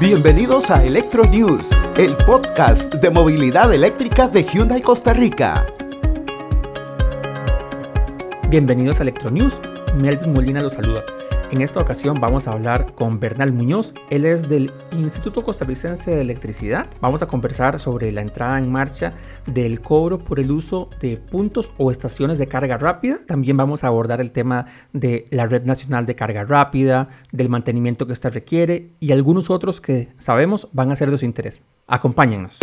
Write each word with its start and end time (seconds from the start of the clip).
Bienvenidos 0.00 0.70
a 0.70 0.84
Electro 0.84 1.24
News, 1.24 1.70
el 1.96 2.16
podcast 2.18 2.94
de 2.94 3.10
movilidad 3.10 3.74
eléctrica 3.74 4.28
de 4.28 4.44
Hyundai 4.44 4.80
Costa 4.80 5.12
Rica. 5.12 5.66
Bienvenidos 8.48 9.00
a 9.00 9.02
Electro 9.02 9.28
News. 9.32 9.60
Melvin 9.96 10.32
Molina 10.32 10.60
los 10.60 10.74
saluda. 10.74 11.02
En 11.50 11.62
esta 11.62 11.80
ocasión 11.80 12.18
vamos 12.20 12.46
a 12.46 12.52
hablar 12.52 12.92
con 12.94 13.20
Bernal 13.20 13.54
Muñoz. 13.54 13.94
Él 14.10 14.26
es 14.26 14.50
del 14.50 14.70
Instituto 14.92 15.42
Costarricense 15.42 16.10
de 16.10 16.20
Electricidad. 16.20 16.88
Vamos 17.00 17.22
a 17.22 17.26
conversar 17.26 17.80
sobre 17.80 18.12
la 18.12 18.20
entrada 18.20 18.58
en 18.58 18.70
marcha 18.70 19.14
del 19.46 19.80
cobro 19.80 20.18
por 20.18 20.40
el 20.40 20.50
uso 20.50 20.90
de 21.00 21.16
puntos 21.16 21.70
o 21.78 21.90
estaciones 21.90 22.36
de 22.36 22.48
carga 22.48 22.76
rápida. 22.76 23.20
También 23.26 23.56
vamos 23.56 23.82
a 23.82 23.86
abordar 23.86 24.20
el 24.20 24.30
tema 24.30 24.66
de 24.92 25.24
la 25.30 25.46
Red 25.46 25.64
Nacional 25.64 26.04
de 26.04 26.14
Carga 26.14 26.44
Rápida, 26.44 27.08
del 27.32 27.48
mantenimiento 27.48 28.06
que 28.06 28.12
esta 28.12 28.28
requiere 28.28 28.90
y 29.00 29.12
algunos 29.12 29.48
otros 29.48 29.80
que 29.80 30.10
sabemos 30.18 30.68
van 30.72 30.92
a 30.92 30.96
ser 30.96 31.10
de 31.10 31.16
su 31.16 31.24
interés. 31.24 31.62
Acompáñennos. 31.86 32.58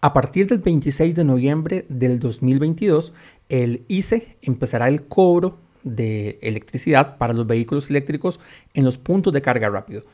A 0.00 0.12
partir 0.12 0.48
del 0.48 0.58
26 0.58 1.14
de 1.14 1.24
noviembre 1.24 1.86
del 1.88 2.18
2022, 2.18 3.14
el 3.48 3.84
ICE 3.86 4.38
empezará 4.42 4.88
el 4.88 5.06
cobro 5.06 5.67
de 5.82 6.38
electricidad 6.42 7.16
para 7.18 7.32
los 7.32 7.46
vehículos 7.46 7.90
eléctricos 7.90 8.40
en 8.74 8.84
los 8.84 8.98
puntos 8.98 9.32
de 9.32 9.42
carga 9.42 9.68
rápido. 9.68 10.04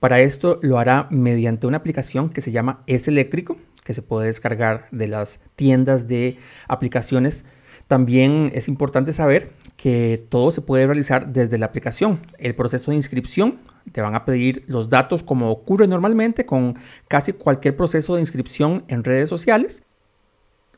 Para 0.00 0.20
esto 0.20 0.58
lo 0.62 0.78
hará 0.78 1.06
mediante 1.10 1.66
una 1.66 1.78
aplicación 1.78 2.30
que 2.30 2.40
se 2.40 2.52
llama 2.52 2.82
Es 2.86 3.08
Eléctrico, 3.08 3.56
que 3.84 3.94
se 3.94 4.02
puede 4.02 4.26
descargar 4.26 4.86
de 4.90 5.08
las 5.08 5.40
tiendas 5.56 6.08
de 6.08 6.36
aplicaciones. 6.68 7.44
También 7.86 8.50
es 8.54 8.68
importante 8.68 9.12
saber 9.12 9.52
que 9.76 10.26
todo 10.28 10.52
se 10.52 10.62
puede 10.62 10.86
realizar 10.86 11.32
desde 11.32 11.58
la 11.58 11.66
aplicación. 11.66 12.20
El 12.38 12.54
proceso 12.54 12.90
de 12.90 12.96
inscripción 12.96 13.60
te 13.92 14.00
van 14.00 14.14
a 14.14 14.24
pedir 14.24 14.64
los 14.66 14.88
datos 14.90 15.22
como 15.22 15.50
ocurre 15.50 15.86
normalmente 15.86 16.44
con 16.44 16.74
casi 17.08 17.32
cualquier 17.32 17.76
proceso 17.76 18.14
de 18.14 18.22
inscripción 18.22 18.84
en 18.88 19.04
redes 19.04 19.28
sociales 19.28 19.83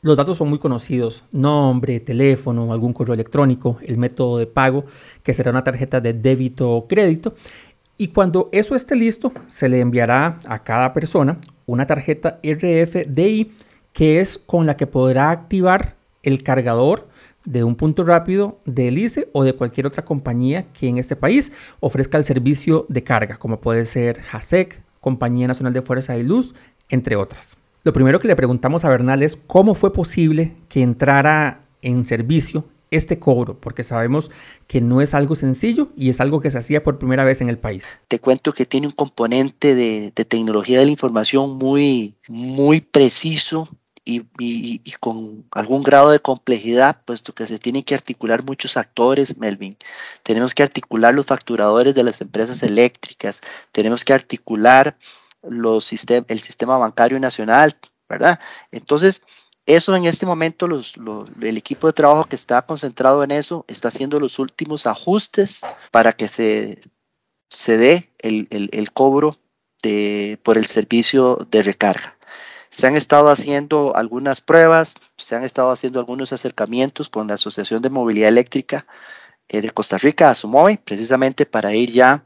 los 0.07 0.17
datos 0.17 0.39
son 0.39 0.49
muy 0.49 0.61
conocidos, 0.61 1.25
nombre, 1.33 1.99
teléfono, 1.99 2.73
algún 2.73 2.93
correo 2.93 3.15
electrónico, 3.15 3.79
el 3.83 3.99
método 3.99 4.39
de 4.39 4.47
pago, 4.47 4.85
que 5.25 5.35
será 5.35 5.51
una 5.51 5.65
tarjeta 5.65 6.01
de 6.01 6.13
débito 6.13 6.71
o 6.71 6.87
crédito. 6.87 7.35
Y 7.99 8.09
cuando 8.09 8.49
eso 8.53 8.77
esté 8.77 8.95
listo, 8.95 9.33
se 9.49 9.69
le 9.69 9.81
enviará 9.81 10.39
a 10.47 10.63
cada 10.63 10.93
persona 10.93 11.39
una 11.67 11.89
tarjeta 11.89 12.39
RFDI 12.45 13.51
que 13.93 14.21
es 14.21 14.39
con 14.39 14.65
la 14.65 14.77
que 14.77 14.87
podrá 14.87 15.33
activar 15.33 15.97
el 16.23 16.45
cargador 16.45 17.09
de 17.45 17.65
un 17.65 17.75
punto 17.75 18.05
rápido 18.05 18.61
de 18.65 18.87
ICE 18.93 19.29
o 19.33 19.43
de 19.43 19.55
cualquier 19.55 19.89
otra 19.89 20.05
compañía 20.05 20.67
que 20.73 20.87
en 20.87 20.99
este 20.99 21.17
país 21.17 21.53
ofrezca 21.81 22.17
el 22.17 22.23
servicio 22.23 22.87
de 22.89 23.03
carga, 23.03 23.39
como 23.39 23.59
puede 23.59 23.87
ser 23.87 24.21
JASEC, 24.21 24.81
Compañía 25.01 25.49
Nacional 25.49 25.73
de 25.73 25.83
Fuerza 25.83 26.17
y 26.17 26.23
Luz, 26.23 26.55
entre 26.89 27.17
otras. 27.17 27.57
Lo 27.87 27.93
primero 27.93 28.19
que 28.19 28.27
le 28.27 28.35
preguntamos 28.35 28.85
a 28.85 28.89
Bernal 28.89 29.23
es 29.23 29.39
cómo 29.47 29.77
fue 29.77 29.93
posible 29.93 30.57
que 30.69 30.83
entrara 30.83 31.61
en 31.83 32.05
servicio 32.05 32.65
este 32.91 33.21
cobro, 33.21 33.61
porque 33.61 33.85
sabemos 33.85 34.29
que 34.67 34.81
no 34.81 35.01
es 35.03 35.15
algo 35.15 35.37
sencillo 35.37 35.91
y 35.97 36.09
es 36.09 36.21
algo 36.21 36.41
que 36.41 36.51
se 36.51 36.59
hacía 36.59 36.83
por 36.83 36.99
primera 36.99 37.23
vez 37.23 37.41
en 37.43 37.49
el 37.49 37.59
país. 37.59 37.85
Te 38.09 38.19
cuento 38.19 38.53
que 38.53 38.67
tiene 38.67 38.89
un 38.89 38.93
componente 38.93 39.77
de, 39.77 40.11
tecnología 40.11 40.81
de 40.81 40.87
la 40.87 40.91
información 40.91 41.59
muy, 41.59 42.17
muy 42.27 42.81
preciso 42.81 43.69
y, 44.05 44.25
y, 44.37 44.81
con 44.99 45.45
algún 45.53 45.85
grado 45.85 46.11
de 46.11 46.19
complejidad, 46.19 47.03
puesto 47.05 47.37
que 47.37 47.47
se 47.47 47.61
tienen 47.61 47.85
que 47.85 47.95
articular 47.95 48.43
muchos 48.43 48.77
actores, 48.77 49.39
Melvin. 49.39 49.77
Tenemos 50.25 50.57
que 50.57 50.65
articular 50.65 51.15
los 51.15 51.27
facturadores 51.27 51.95
de 51.95 52.03
las 52.03 52.21
empresas 52.21 52.65
eléctricas, 52.65 53.43
tenemos 53.71 54.05
que 54.05 54.13
articular 54.13 54.97
los 55.49 55.93
el 55.93 56.41
sistema 56.41 56.79
bancario 56.79 57.19
nacional, 57.21 57.77
¿verdad? 58.09 58.41
Entonces, 58.71 59.23
eso 59.67 59.97
en 59.97 60.07
este 60.07 60.27
momento, 60.27 60.69
los, 60.69 60.95
el 61.41 61.57
equipo 61.57 61.89
de 61.89 61.93
trabajo 61.93 62.25
que 62.25 62.37
está 62.37 62.63
concentrado 62.63 63.25
en 63.25 63.33
eso 63.33 63.65
está 63.67 63.89
haciendo 63.89 64.21
los 64.21 64.39
últimos 64.39 64.87
ajustes 64.87 65.63
para 65.91 66.13
que 66.13 66.29
se, 66.29 66.81
se 67.51 67.77
dé 67.77 68.13
el, 68.19 68.47
el, 68.51 68.93
cobro 68.93 69.39
de, 69.83 70.39
por 70.45 70.57
el 70.57 70.67
servicio 70.67 71.47
de 71.51 71.63
recarga. 71.63 72.17
Se 72.71 72.87
han 72.87 72.97
estado 72.97 73.29
haciendo 73.29 73.97
algunas 73.97 74.41
pruebas, 74.41 74.95
se 75.17 75.35
han 75.35 75.45
estado 75.45 75.71
haciendo 75.71 75.99
algunos 75.99 76.33
acercamientos 76.33 77.09
con 77.09 77.27
la 77.27 77.35
Asociación 77.35 77.83
de 77.83 77.91
Movilidad 77.91 78.29
Eléctrica 78.29 78.87
eh, 79.49 79.63
de 79.63 79.71
Costa 79.71 79.99
Rica, 79.99 80.31
ASUMOVI, 80.31 80.77
precisamente 80.77 81.45
para 81.45 81.75
ir 81.75 81.91
ya 81.91 82.25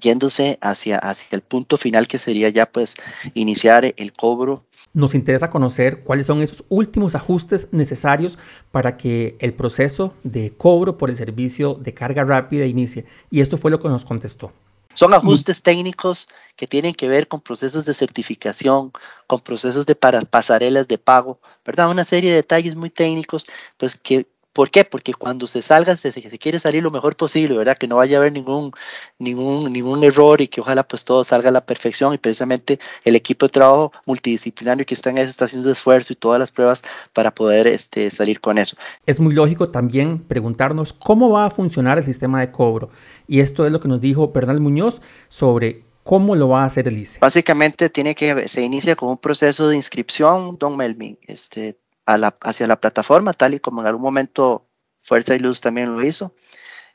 yéndose 0.00 0.58
hacia, 0.60 0.98
hacia 0.98 1.36
el 1.36 1.42
punto 1.42 1.76
final 1.76 2.06
que 2.06 2.18
sería 2.18 2.48
ya 2.48 2.66
pues 2.66 2.94
iniciar 3.34 3.92
el 3.96 4.12
cobro. 4.12 4.64
Nos 4.94 5.14
interesa 5.14 5.50
conocer 5.50 6.02
cuáles 6.02 6.26
son 6.26 6.40
esos 6.40 6.64
últimos 6.68 7.14
ajustes 7.14 7.68
necesarios 7.72 8.38
para 8.72 8.96
que 8.96 9.36
el 9.40 9.52
proceso 9.52 10.14
de 10.24 10.52
cobro 10.56 10.98
por 10.98 11.10
el 11.10 11.16
servicio 11.16 11.74
de 11.74 11.94
carga 11.94 12.24
rápida 12.24 12.64
inicie. 12.64 13.04
Y 13.30 13.40
esto 13.40 13.58
fue 13.58 13.70
lo 13.70 13.80
que 13.80 13.88
nos 13.88 14.04
contestó. 14.04 14.52
Son 14.94 15.14
ajustes 15.14 15.62
técnicos 15.62 16.28
que 16.56 16.66
tienen 16.66 16.92
que 16.92 17.08
ver 17.08 17.28
con 17.28 17.40
procesos 17.40 17.84
de 17.84 17.94
certificación, 17.94 18.90
con 19.28 19.38
procesos 19.38 19.86
de 19.86 19.94
pasarelas 19.94 20.88
de 20.88 20.98
pago, 20.98 21.38
¿verdad? 21.64 21.88
Una 21.88 22.02
serie 22.02 22.30
de 22.30 22.36
detalles 22.36 22.74
muy 22.74 22.90
técnicos, 22.90 23.46
pues 23.76 23.96
que 23.96 24.26
¿Por 24.58 24.72
qué? 24.72 24.84
Porque 24.84 25.14
cuando 25.14 25.46
se 25.46 25.62
salga, 25.62 25.94
se, 25.94 26.10
se, 26.10 26.20
quiere 26.36 26.58
salir 26.58 26.82
lo 26.82 26.90
mejor 26.90 27.14
posible, 27.14 27.56
¿verdad? 27.56 27.76
Que 27.76 27.86
no 27.86 27.94
vaya 27.94 28.16
a 28.16 28.20
haber 28.22 28.32
ningún, 28.32 28.72
ningún, 29.20 29.72
ningún 29.72 30.02
error 30.02 30.40
y 30.40 30.48
que 30.48 30.60
ojalá 30.60 30.82
pues 30.82 31.04
todo 31.04 31.22
salga 31.22 31.50
a 31.50 31.52
la 31.52 31.64
perfección 31.64 32.12
y 32.12 32.18
precisamente 32.18 32.80
el 33.04 33.14
equipo 33.14 33.46
de 33.46 33.50
trabajo 33.50 33.92
multidisciplinario 34.04 34.84
que 34.84 34.94
está 34.94 35.10
en 35.10 35.18
eso 35.18 35.30
está 35.30 35.44
haciendo 35.44 35.70
esfuerzo 35.70 36.12
y 36.12 36.16
todas 36.16 36.40
las 36.40 36.50
pruebas 36.50 36.82
para 37.12 37.32
poder 37.32 37.68
este, 37.68 38.10
salir 38.10 38.40
con 38.40 38.58
eso. 38.58 38.76
Es 39.06 39.20
muy 39.20 39.32
lógico 39.32 39.68
también 39.68 40.24
preguntarnos 40.24 40.92
cómo 40.92 41.30
va 41.30 41.44
a 41.44 41.50
funcionar 41.50 41.98
el 41.98 42.04
sistema 42.04 42.40
de 42.40 42.50
cobro 42.50 42.90
y 43.28 43.38
esto 43.38 43.64
es 43.64 43.70
lo 43.70 43.78
que 43.78 43.86
nos 43.86 44.00
dijo 44.00 44.32
Bernal 44.32 44.58
Muñoz 44.58 45.00
sobre 45.28 45.84
¿Cómo 46.02 46.34
lo 46.34 46.48
va 46.48 46.62
a 46.62 46.64
hacer 46.64 46.88
el 46.88 46.96
ICE? 46.96 47.18
Básicamente 47.20 47.90
tiene 47.90 48.14
que, 48.14 48.48
se 48.48 48.62
inicia 48.62 48.96
con 48.96 49.10
un 49.10 49.18
proceso 49.18 49.68
de 49.68 49.76
inscripción, 49.76 50.56
don 50.58 50.74
Melvin. 50.74 51.18
Este, 51.26 51.76
hacia 52.08 52.66
la 52.66 52.80
plataforma, 52.80 53.32
tal 53.32 53.54
y 53.54 53.60
como 53.60 53.80
en 53.80 53.86
algún 53.86 54.02
momento 54.02 54.68
Fuerza 54.98 55.34
y 55.34 55.38
Luz 55.38 55.60
también 55.60 55.92
lo 55.92 56.02
hizo. 56.04 56.34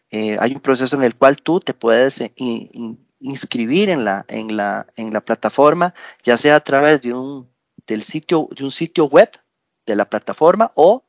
Eh, 0.10 0.38
hay 0.40 0.54
un 0.54 0.60
proceso 0.60 0.96
en 0.96 1.04
el 1.04 1.16
cual 1.16 1.38
tú 1.38 1.60
te 1.60 1.74
puedes 1.74 2.22
eh, 2.22 2.34
inscribir 3.20 3.90
en 3.90 4.04
la, 4.04 4.26
en, 4.28 4.56
la, 4.58 4.88
en 4.96 5.12
la 5.12 5.22
plataforma, 5.22 5.94
ya 6.24 6.38
sea 6.38 6.56
a 6.56 6.60
través 6.60 7.02
de 7.02 7.14
un, 7.14 7.50
del 7.88 8.04
sitio, 8.04 8.48
de 8.56 8.64
un 8.64 8.72
sitio 8.72 9.06
web 9.06 9.30
de 9.86 9.96
la 9.96 10.06
plataforma 10.06 10.72
o 10.76 11.06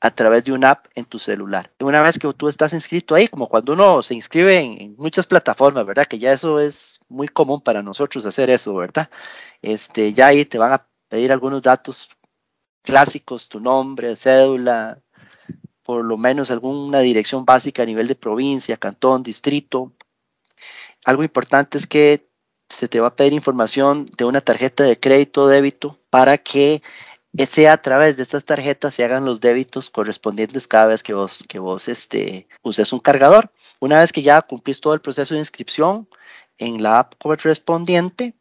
a 0.00 0.10
través 0.10 0.42
de 0.42 0.52
una 0.52 0.70
app 0.72 0.86
en 0.96 1.04
tu 1.04 1.20
celular. 1.20 1.70
Una 1.80 2.02
vez 2.02 2.18
que 2.18 2.32
tú 2.34 2.48
estás 2.48 2.72
inscrito 2.72 3.14
ahí, 3.14 3.28
como 3.28 3.48
cuando 3.48 3.74
uno 3.74 4.02
se 4.02 4.14
inscribe 4.14 4.58
en, 4.58 4.96
muchas 4.96 5.28
plataformas, 5.28 5.86
¿verdad? 5.86 6.06
Que 6.06 6.18
ya 6.18 6.32
eso 6.32 6.58
es 6.58 6.98
muy 7.08 7.28
común 7.28 7.60
para 7.60 7.82
nosotros 7.82 8.26
hacer 8.26 8.50
eso, 8.50 8.74
¿verdad? 8.74 9.08
Este, 9.62 10.12
ya 10.12 10.28
ahí 10.28 10.44
te 10.44 10.58
van 10.58 10.72
a 10.72 10.88
pedir 11.08 11.30
algunos 11.30 11.62
datos 11.62 12.08
clásicos, 12.82 13.48
tu 13.48 13.60
nombre, 13.60 14.16
cédula, 14.16 15.00
por 15.82 16.04
lo 16.04 16.16
menos 16.16 16.50
alguna 16.50 17.00
dirección 17.00 17.44
básica 17.44 17.82
a 17.82 17.86
nivel 17.86 18.06
de 18.08 18.14
provincia, 18.14 18.76
cantón, 18.76 19.22
distrito. 19.22 19.92
Algo 21.04 21.22
importante 21.22 21.78
es 21.78 21.86
que 21.86 22.28
se 22.68 22.88
te 22.88 23.00
va 23.00 23.08
a 23.08 23.16
pedir 23.16 23.32
información 23.32 24.06
de 24.16 24.24
una 24.24 24.40
tarjeta 24.40 24.84
de 24.84 24.98
crédito 24.98 25.42
o 25.42 25.48
débito 25.48 25.98
para 26.10 26.38
que 26.38 26.82
sea 27.46 27.74
a 27.74 27.82
través 27.82 28.16
de 28.16 28.22
estas 28.22 28.44
tarjetas 28.44 28.94
se 28.94 29.04
hagan 29.04 29.24
los 29.24 29.40
débitos 29.40 29.90
correspondientes 29.90 30.66
cada 30.66 30.86
vez 30.86 31.02
que 31.02 31.14
vos, 31.14 31.44
que 31.48 31.58
vos 31.58 31.88
este, 31.88 32.46
uses 32.62 32.92
un 32.92 33.00
cargador. 33.00 33.50
Una 33.80 34.00
vez 34.00 34.12
que 34.12 34.22
ya 34.22 34.42
cumplís 34.42 34.80
todo 34.80 34.94
el 34.94 35.00
proceso 35.00 35.34
de 35.34 35.40
inscripción 35.40 36.08
en 36.58 36.82
la 36.82 37.00
app 37.00 37.14
correspondiente, 37.18 38.34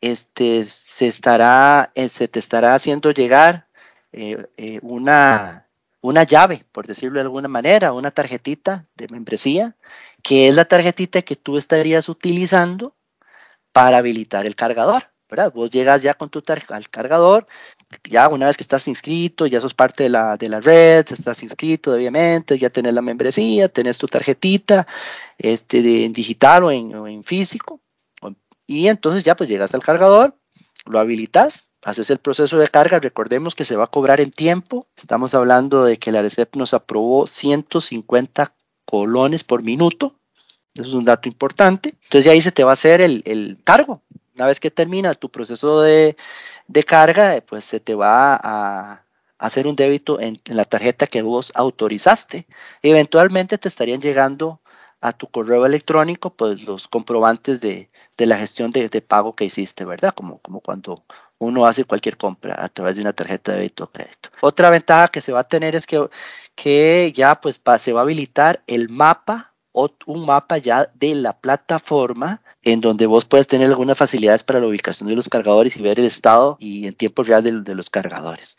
este, 0.00 0.64
se, 0.64 1.06
estará, 1.06 1.92
eh, 1.94 2.08
se 2.08 2.28
te 2.28 2.38
estará 2.38 2.74
haciendo 2.74 3.10
llegar 3.10 3.68
eh, 4.12 4.46
eh, 4.56 4.80
una, 4.82 5.68
una 6.00 6.24
llave, 6.24 6.64
por 6.72 6.86
decirlo 6.86 7.16
de 7.16 7.22
alguna 7.22 7.48
manera, 7.48 7.92
una 7.92 8.10
tarjetita 8.10 8.86
de 8.96 9.08
membresía, 9.08 9.76
que 10.22 10.48
es 10.48 10.54
la 10.54 10.64
tarjetita 10.64 11.22
que 11.22 11.36
tú 11.36 11.56
estarías 11.58 12.08
utilizando 12.08 12.94
para 13.72 13.98
habilitar 13.98 14.46
el 14.46 14.56
cargador. 14.56 15.10
¿verdad? 15.30 15.52
Vos 15.52 15.70
llegas 15.70 16.02
ya 16.02 16.14
con 16.14 16.28
tu 16.28 16.42
al 16.68 16.88
cargador, 16.90 17.46
ya 18.02 18.28
una 18.28 18.46
vez 18.46 18.56
que 18.56 18.64
estás 18.64 18.88
inscrito, 18.88 19.46
ya 19.46 19.60
sos 19.60 19.74
parte 19.74 20.02
de 20.02 20.08
la, 20.08 20.36
de 20.36 20.48
la 20.48 20.60
red, 20.60 21.06
estás 21.08 21.42
inscrito 21.44 21.94
obviamente, 21.94 22.58
ya 22.58 22.68
tenés 22.68 22.94
la 22.94 23.02
membresía, 23.02 23.68
tenés 23.68 23.96
tu 23.96 24.08
tarjetita 24.08 24.88
este, 25.38 26.04
en 26.04 26.12
digital 26.12 26.64
o 26.64 26.70
en, 26.72 26.94
o 26.96 27.06
en 27.06 27.22
físico, 27.22 27.80
y 28.66 28.88
entonces 28.88 29.24
ya 29.24 29.34
pues 29.36 29.48
llegas 29.48 29.74
al 29.74 29.82
cargador, 29.82 30.36
lo 30.86 30.98
habilitas, 30.98 31.66
haces 31.82 32.10
el 32.10 32.18
proceso 32.18 32.58
de 32.58 32.68
carga, 32.68 32.98
recordemos 32.98 33.54
que 33.54 33.64
se 33.64 33.76
va 33.76 33.84
a 33.84 33.88
cobrar 33.88 34.20
en 34.20 34.30
tiempo, 34.30 34.86
estamos 34.96 35.34
hablando 35.34 35.84
de 35.84 35.96
que 35.98 36.12
la 36.12 36.22
RECEP 36.22 36.56
nos 36.56 36.74
aprobó 36.74 37.26
150 37.26 38.52
colones 38.84 39.44
por 39.44 39.62
minuto, 39.62 40.16
Eso 40.74 40.84
es 40.84 40.94
un 40.94 41.04
dato 41.04 41.28
importante. 41.28 41.94
Entonces 42.04 42.30
ahí 42.30 42.40
se 42.42 42.52
te 42.52 42.64
va 42.64 42.70
a 42.70 42.72
hacer 42.74 43.00
el, 43.00 43.58
cargo. 43.64 44.02
Una 44.36 44.46
vez 44.46 44.60
que 44.60 44.70
termina 44.70 45.14
tu 45.14 45.28
proceso 45.30 45.80
de, 45.82 46.16
carga, 46.86 47.42
pues 47.46 47.64
se 47.64 47.80
te 47.80 47.94
va 47.94 48.38
a, 48.42 49.04
hacer 49.38 49.66
un 49.66 49.74
débito 49.74 50.20
en, 50.20 50.40
la 50.46 50.64
tarjeta 50.64 51.06
que 51.06 51.22
vos 51.22 51.52
autorizaste. 51.54 52.46
Eventualmente 52.82 53.58
te 53.58 53.68
estarían 53.68 54.00
llegando 54.00 54.60
a 55.00 55.12
tu 55.12 55.28
correo 55.28 55.64
electrónico 55.66 56.34
pues 56.34 56.62
los 56.62 56.88
comprobantes 56.88 57.60
de, 57.60 57.90
la 58.18 58.36
gestión 58.36 58.70
de, 58.70 58.88
pago 59.00 59.34
que 59.34 59.46
hiciste, 59.46 59.84
¿verdad? 59.84 60.14
Como, 60.14 60.38
como 60.38 60.60
cuando 60.60 61.04
uno 61.38 61.66
hace 61.66 61.84
cualquier 61.84 62.16
compra 62.16 62.62
a 62.62 62.68
través 62.68 62.96
de 62.96 63.02
una 63.02 63.14
tarjeta 63.14 63.52
de 63.52 63.58
débito 63.58 63.84
o 63.84 63.90
crédito. 63.90 64.28
Otra 64.42 64.68
ventaja 64.68 65.08
que 65.08 65.22
se 65.22 65.32
va 65.32 65.40
a 65.40 65.48
tener 65.48 65.74
es 65.74 65.86
que, 65.86 66.08
que 66.54 67.12
ya 67.16 67.40
pues 67.40 67.60
se 67.78 67.92
va 67.92 68.00
a 68.00 68.02
habilitar 68.02 68.62
el 68.66 68.90
mapa 68.90 69.49
un 69.72 70.26
mapa 70.26 70.58
ya 70.58 70.90
de 70.94 71.14
la 71.14 71.38
plataforma 71.38 72.42
en 72.62 72.80
donde 72.80 73.06
vos 73.06 73.24
puedes 73.24 73.46
tener 73.46 73.68
algunas 73.68 73.96
facilidades 73.96 74.44
para 74.44 74.60
la 74.60 74.66
ubicación 74.66 75.08
de 75.08 75.16
los 75.16 75.28
cargadores 75.28 75.76
y 75.76 75.82
ver 75.82 75.98
el 75.98 76.06
estado 76.06 76.56
y 76.60 76.86
en 76.86 76.94
tiempo 76.94 77.22
real 77.22 77.42
de, 77.42 77.74
los 77.74 77.88
cargadores. 77.88 78.56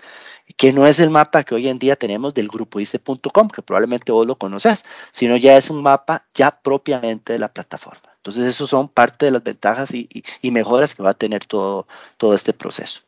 Que 0.58 0.74
no 0.74 0.88
es 0.88 1.00
el 1.00 1.10
mapa 1.10 1.44
que 1.44 1.56
hoy 1.56 1.68
en 1.68 1.80
día 1.80 1.96
tenemos 1.96 2.34
del 2.34 2.48
grupo 2.48 2.80
ICE.com, 2.80 3.48
que 3.50 3.62
probablemente 3.62 4.12
vos 4.12 4.26
lo 4.26 4.38
conoces, 4.38 4.86
sino 5.12 5.38
ya 5.38 5.58
es 5.58 5.70
un 5.70 5.82
mapa 5.82 6.26
ya 6.34 6.52
propiamente 6.52 7.34
de 7.34 7.40
la 7.40 7.54
plataforma. 7.54 8.02
Entonces, 8.18 8.46
esos 8.46 8.70
son 8.70 8.88
parte 8.88 9.26
de 9.26 9.32
las 9.32 9.44
ventajas 9.44 9.94
y, 9.94 10.08
y 10.42 10.52
mejoras 10.52 10.94
que 10.94 11.02
va 11.04 11.12
a 11.12 11.16
tener 11.16 11.46
todo, 11.46 11.88
todo 12.18 12.36
este 12.36 12.54
proceso. 12.54 13.02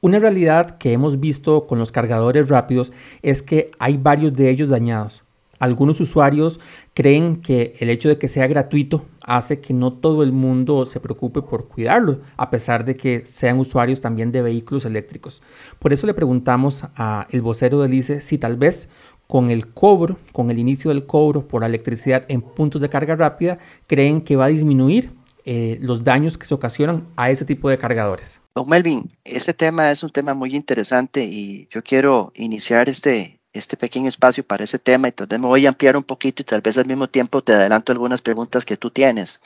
Una 0.00 0.18
realidad 0.18 0.78
que 0.78 0.92
hemos 0.92 1.20
visto 1.20 1.66
con 1.66 1.78
los 1.78 1.92
cargadores 1.92 2.48
rápidos 2.48 2.92
es 3.22 3.42
que 3.42 3.72
hay 3.78 3.96
varios 3.96 4.34
de 4.34 4.48
ellos 4.48 4.68
dañados. 4.68 5.22
Algunos 5.60 6.00
usuarios 6.00 6.58
creen 6.94 7.42
que 7.42 7.74
el 7.80 7.90
hecho 7.90 8.08
de 8.08 8.18
que 8.18 8.28
sea 8.28 8.46
gratuito 8.46 9.04
hace 9.20 9.60
que 9.60 9.74
no 9.74 9.92
todo 9.92 10.22
el 10.22 10.32
mundo 10.32 10.86
se 10.86 11.00
preocupe 11.00 11.42
por 11.42 11.68
cuidarlo, 11.68 12.22
a 12.38 12.48
pesar 12.48 12.86
de 12.86 12.96
que 12.96 13.26
sean 13.26 13.58
usuarios 13.58 14.00
también 14.00 14.32
de 14.32 14.40
vehículos 14.40 14.86
eléctricos. 14.86 15.42
Por 15.78 15.92
eso 15.92 16.06
le 16.06 16.14
preguntamos 16.14 16.84
a 16.96 17.26
el 17.30 17.42
vocero 17.42 17.82
del 17.82 17.92
ICE 17.92 18.22
si 18.22 18.38
tal 18.38 18.56
vez 18.56 18.88
con 19.26 19.50
el 19.50 19.68
cobro, 19.68 20.16
con 20.32 20.50
el 20.50 20.58
inicio 20.58 20.90
del 20.90 21.04
cobro 21.04 21.46
por 21.46 21.62
electricidad 21.62 22.24
en 22.28 22.40
puntos 22.40 22.80
de 22.80 22.88
carga 22.88 23.14
rápida, 23.14 23.58
creen 23.86 24.22
que 24.22 24.36
va 24.36 24.46
a 24.46 24.48
disminuir 24.48 25.12
eh, 25.44 25.78
los 25.80 26.04
daños 26.04 26.38
que 26.38 26.46
se 26.46 26.54
ocasionan 26.54 27.06
a 27.16 27.30
ese 27.30 27.44
tipo 27.44 27.68
de 27.68 27.78
cargadores. 27.78 28.40
Don 28.54 28.68
Melvin, 28.68 29.10
ese 29.24 29.52
tema 29.52 29.90
es 29.90 30.02
un 30.02 30.10
tema 30.10 30.32
muy 30.32 30.50
interesante 30.50 31.24
y 31.24 31.68
yo 31.70 31.82
quiero 31.82 32.32
iniciar 32.34 32.88
este, 32.88 33.39
este 33.52 33.76
pequeño 33.76 34.08
espacio 34.08 34.44
para 34.44 34.64
ese 34.64 34.78
tema 34.78 35.08
y 35.08 35.12
tal 35.12 35.26
vez 35.26 35.40
me 35.40 35.46
voy 35.46 35.66
a 35.66 35.70
ampliar 35.70 35.96
un 35.96 36.04
poquito 36.04 36.42
y 36.42 36.44
tal 36.44 36.60
vez 36.60 36.78
al 36.78 36.86
mismo 36.86 37.08
tiempo 37.08 37.42
te 37.42 37.52
adelanto 37.52 37.92
algunas 37.92 38.22
preguntas 38.22 38.64
que 38.64 38.76
tú 38.76 38.90
tienes. 38.90 39.40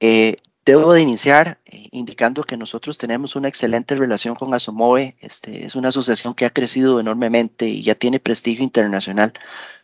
Eh, 0.00 0.36
debo 0.64 0.92
de 0.92 1.00
iniciar 1.00 1.58
eh, 1.66 1.88
indicando 1.92 2.44
que 2.44 2.56
nosotros 2.56 2.98
tenemos 2.98 3.36
una 3.36 3.48
excelente 3.48 3.94
relación 3.94 4.34
con 4.34 4.52
Asomove. 4.54 5.16
Este, 5.20 5.64
es 5.64 5.74
una 5.74 5.88
asociación 5.88 6.34
que 6.34 6.44
ha 6.44 6.50
crecido 6.50 7.00
enormemente 7.00 7.66
y 7.66 7.82
ya 7.82 7.94
tiene 7.94 8.20
prestigio 8.20 8.64
internacional. 8.64 9.32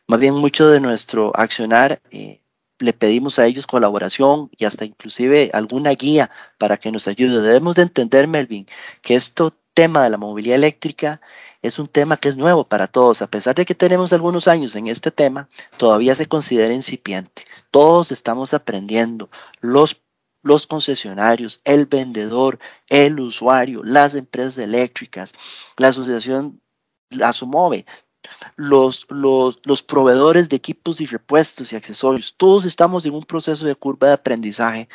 Más 0.07 0.21
bien 0.21 0.35
mucho 0.35 0.69
de 0.69 0.81
nuestro 0.81 1.33
accionar 1.35 2.03
eh, 2.11 2.43
le 2.79 2.93
pedimos 2.93 3.39
a 3.39 3.47
ellos 3.47 3.67
colaboración 3.67 4.51
y 4.57 4.65
hasta 4.67 4.85
inclusive 4.85 5.51
alguna 5.55 5.91
guía 5.93 6.31
para 6.59 6.77
que 6.77 6.91
nos 6.93 7.09
ayude. 7.09 7.41
Debemos 7.41 7.77
de 7.77 7.83
entender, 7.83 8.29
Melvin, 8.29 8.67
que 9.01 9.15
esto 9.15 9.57
tema 9.75 10.05
de 10.05 10.11
la 10.11 10.19
movilidad 10.19 10.57
eléctrica 10.57 11.21
es 11.65 11.79
un 11.79 11.89
tema 11.89 12.19
que 12.19 12.29
es 12.29 12.37
nuevo 12.37 12.69
para 12.69 12.87
todos. 12.87 13.23
A 13.23 13.27
pesar 13.27 13.55
de 13.55 13.65
que 13.65 13.75
tenemos 13.75 14.13
algunos 14.13 14.49
años 14.49 14.77
en 14.77 14.87
este 14.87 15.11
tema, 15.11 15.49
todavía 15.79 16.15
se 16.15 16.27
considera 16.27 16.75
incipiente. 16.75 17.47
Todos 17.71 18.13
estamos 18.13 18.53
aprendiendo. 18.53 19.31
Los, 19.63 20.03
los 20.43 20.67
concesionarios, 20.67 21.63
el 21.65 21.87
vendedor, 21.87 22.59
el 22.91 23.19
usuario, 23.19 23.83
las 23.83 24.15
empresas 24.15 24.59
eléctricas, 24.59 25.33
la 25.79 25.89
asociación, 25.89 26.61
la 27.09 27.33
SUMOVE, 27.33 27.87
los, 28.57 29.07
los, 29.09 29.61
los, 29.65 29.83
proveedores 29.83 30.51
de 30.51 30.57
equipos 30.57 31.01
y 31.01 31.07
repuestos 31.07 31.73
y 31.73 31.77
accesorios, 31.77 32.35
todos 32.37 32.67
estamos 32.67 33.07
en 33.07 33.15
un 33.15 33.25
proceso 33.25 33.65
de 33.65 33.75
curva 33.75 34.09
de 34.09 34.15
aprendizaje. 34.15 34.87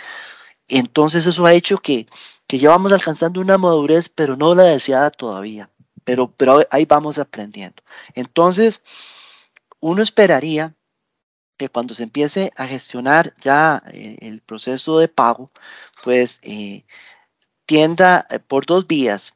Entonces 0.68 1.26
eso 1.26 1.48
ha 1.48 1.54
hecho 1.54 1.80
que, 1.80 2.06
que 2.46 2.60
ya 2.60 2.70
vamos 2.70 2.92
alcanzando 2.92 3.42
una 3.42 3.58
madurez, 3.58 4.08
pero 4.08 4.38
no 4.38 4.54
la 4.54 4.64
deseada 4.64 5.10
todavía 5.10 5.68
pero, 6.38 6.62
ahí 6.72 6.86
vamos 6.86 7.18
aprendiendo. 7.18 7.84
Entonces, 8.16 8.84
uno 9.80 10.02
esperaría 10.02 10.76
que 11.58 11.70
cuando 11.70 11.94
se 11.94 12.04
empiece 12.04 12.52
a 12.56 12.68
gestionar 12.68 13.34
ya 13.42 13.84
eh, 13.92 14.18
el 14.22 14.42
proceso 14.42 14.98
de 14.98 15.10
pago, 15.10 15.50
pues 16.04 16.40
eh, 16.44 16.86
tienda 17.66 18.26
eh, 18.30 18.40
por 18.40 18.66
dos 18.66 18.88
vías. 18.88 19.34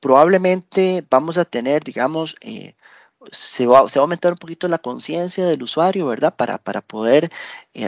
Probablemente 0.00 1.04
vamos 1.10 1.38
a 1.38 1.44
tener, 1.44 1.84
digamos, 1.84 2.36
se, 3.30 3.66
va, 3.66 3.88
se, 3.88 3.98
va, 3.98 4.02
a 4.02 4.04
aumentar 4.04 4.32
un 4.32 4.38
poquito 4.38 4.68
la 4.68 4.78
conciencia 4.78 5.46
del 5.46 5.62
usuario, 5.62 6.06
¿verdad? 6.06 6.34
Para, 6.36 6.58
para 6.58 6.80
poder 6.80 7.30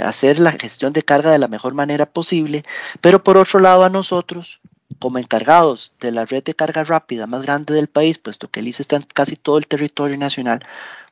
hacer 0.04 0.40
la 0.40 0.52
gestión 0.52 0.92
de 0.92 1.02
carga 1.02 1.30
de 1.30 1.38
la 1.38 1.48
mejor 1.48 1.74
manera 1.74 2.06
posible. 2.06 2.64
Pero 3.00 3.22
por 3.22 3.36
otro 3.36 3.60
lado, 3.60 3.84
a 3.84 3.90
nosotros, 3.90 4.60
como 4.98 5.18
encargados 5.18 5.92
de 6.00 6.12
la 6.12 6.24
red 6.26 6.42
de 6.42 6.54
carga 6.54 6.84
rápida 6.84 7.26
más 7.26 7.42
grande 7.42 7.74
del 7.74 7.88
país, 7.88 8.18
puesto 8.18 8.50
que 8.50 8.60
el 8.60 8.68
ICE 8.68 8.82
está 8.82 8.96
en 8.96 9.02
casi 9.02 9.36
todo 9.36 9.58
el 9.58 9.66
territorio 9.66 10.16
nacional, 10.16 10.60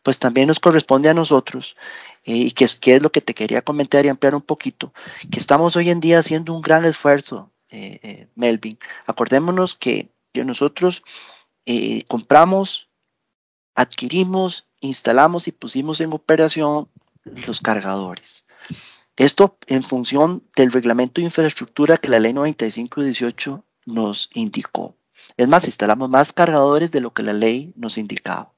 pues 0.03 0.19
también 0.19 0.49
nos 0.49 0.61
corresponde 0.61 1.09
a 1.09 1.15
nosotros, 1.15 1.77
eh, 2.25 2.37
y 2.37 2.51
que 2.53 2.65
es, 2.65 2.77
que 2.77 2.97
es 2.97 3.03
lo 3.03 3.13
que 3.13 3.21
te 3.21 3.35
quería 3.35 3.63
comentar 3.63 4.05
y 4.05 4.09
ampliar 4.09 4.35
un 4.35 4.43
poquito, 4.43 4.93
que 5.31 5.39
estamos 5.39 5.77
hoy 5.77 5.91
en 5.91 6.01
día 6.01 6.19
haciendo 6.19 6.55
un 6.55 6.63
gran 6.63 6.85
esfuerzo, 6.85 7.51
eh, 7.71 8.01
eh, 8.03 8.29
Melvin. 8.35 8.79
Acordémonos 9.07 9.77
que, 9.77 10.11
que 10.33 10.45
nosotros 10.45 11.03
compramos, 12.09 12.89
adquirimos, 13.77 14.67
instalamos 14.81 15.47
y 15.47 15.53
pusimos 15.53 16.01
en 16.01 16.13
operación 16.13 16.89
los 17.47 17.61
cargadores. 17.61 18.47
Esto 19.23 19.57
en 19.69 19.85
función 19.85 20.43
del 20.57 20.73
reglamento 20.73 21.21
de 21.21 21.27
infraestructura 21.27 21.97
que 21.97 22.09
la 22.09 22.19
ley 22.19 22.33
9518 22.33 23.65
nos 23.87 24.29
indicó. 24.35 24.97
Es 25.37 25.47
más, 25.47 25.67
instalamos 25.67 26.11
más 26.11 26.33
cargadores 26.33 26.91
de 26.91 27.01
lo 27.01 27.15
que 27.15 27.23
la 27.23 27.33
ley 27.33 27.73
nos 27.77 27.99
indicaba. 27.99 28.53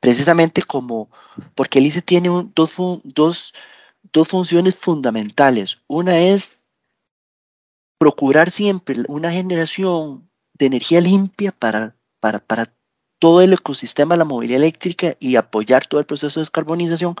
Precisamente 0.00 0.62
como, 0.62 1.08
porque 1.54 1.78
el 1.78 1.86
ICE 1.86 2.02
tiene 2.02 2.28
dos, 2.54 2.74
dos, 3.02 3.54
dos 4.12 4.28
funciones 4.28 4.74
fundamentales. 4.74 5.78
Una 5.86 6.18
es 6.18 6.64
procurar 7.96 8.50
siempre 8.50 8.96
una 9.08 9.32
generación 9.32 10.28
de 10.52 10.66
energía 10.66 11.00
limpia 11.00 11.50
para, 11.50 11.96
para, 12.20 12.40
para 12.40 12.74
todo 13.18 13.40
el 13.40 13.54
ecosistema 13.54 14.16
de 14.16 14.18
la 14.18 14.26
movilidad 14.26 14.60
eléctrica 14.60 15.16
y 15.18 15.36
apoyar 15.36 15.86
todo 15.86 15.98
el 15.98 16.06
proceso 16.06 16.40
de 16.40 16.42
descarbonización. 16.42 17.16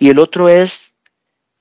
Y 0.00 0.08
el 0.10 0.18
otro 0.18 0.48
es, 0.48 0.93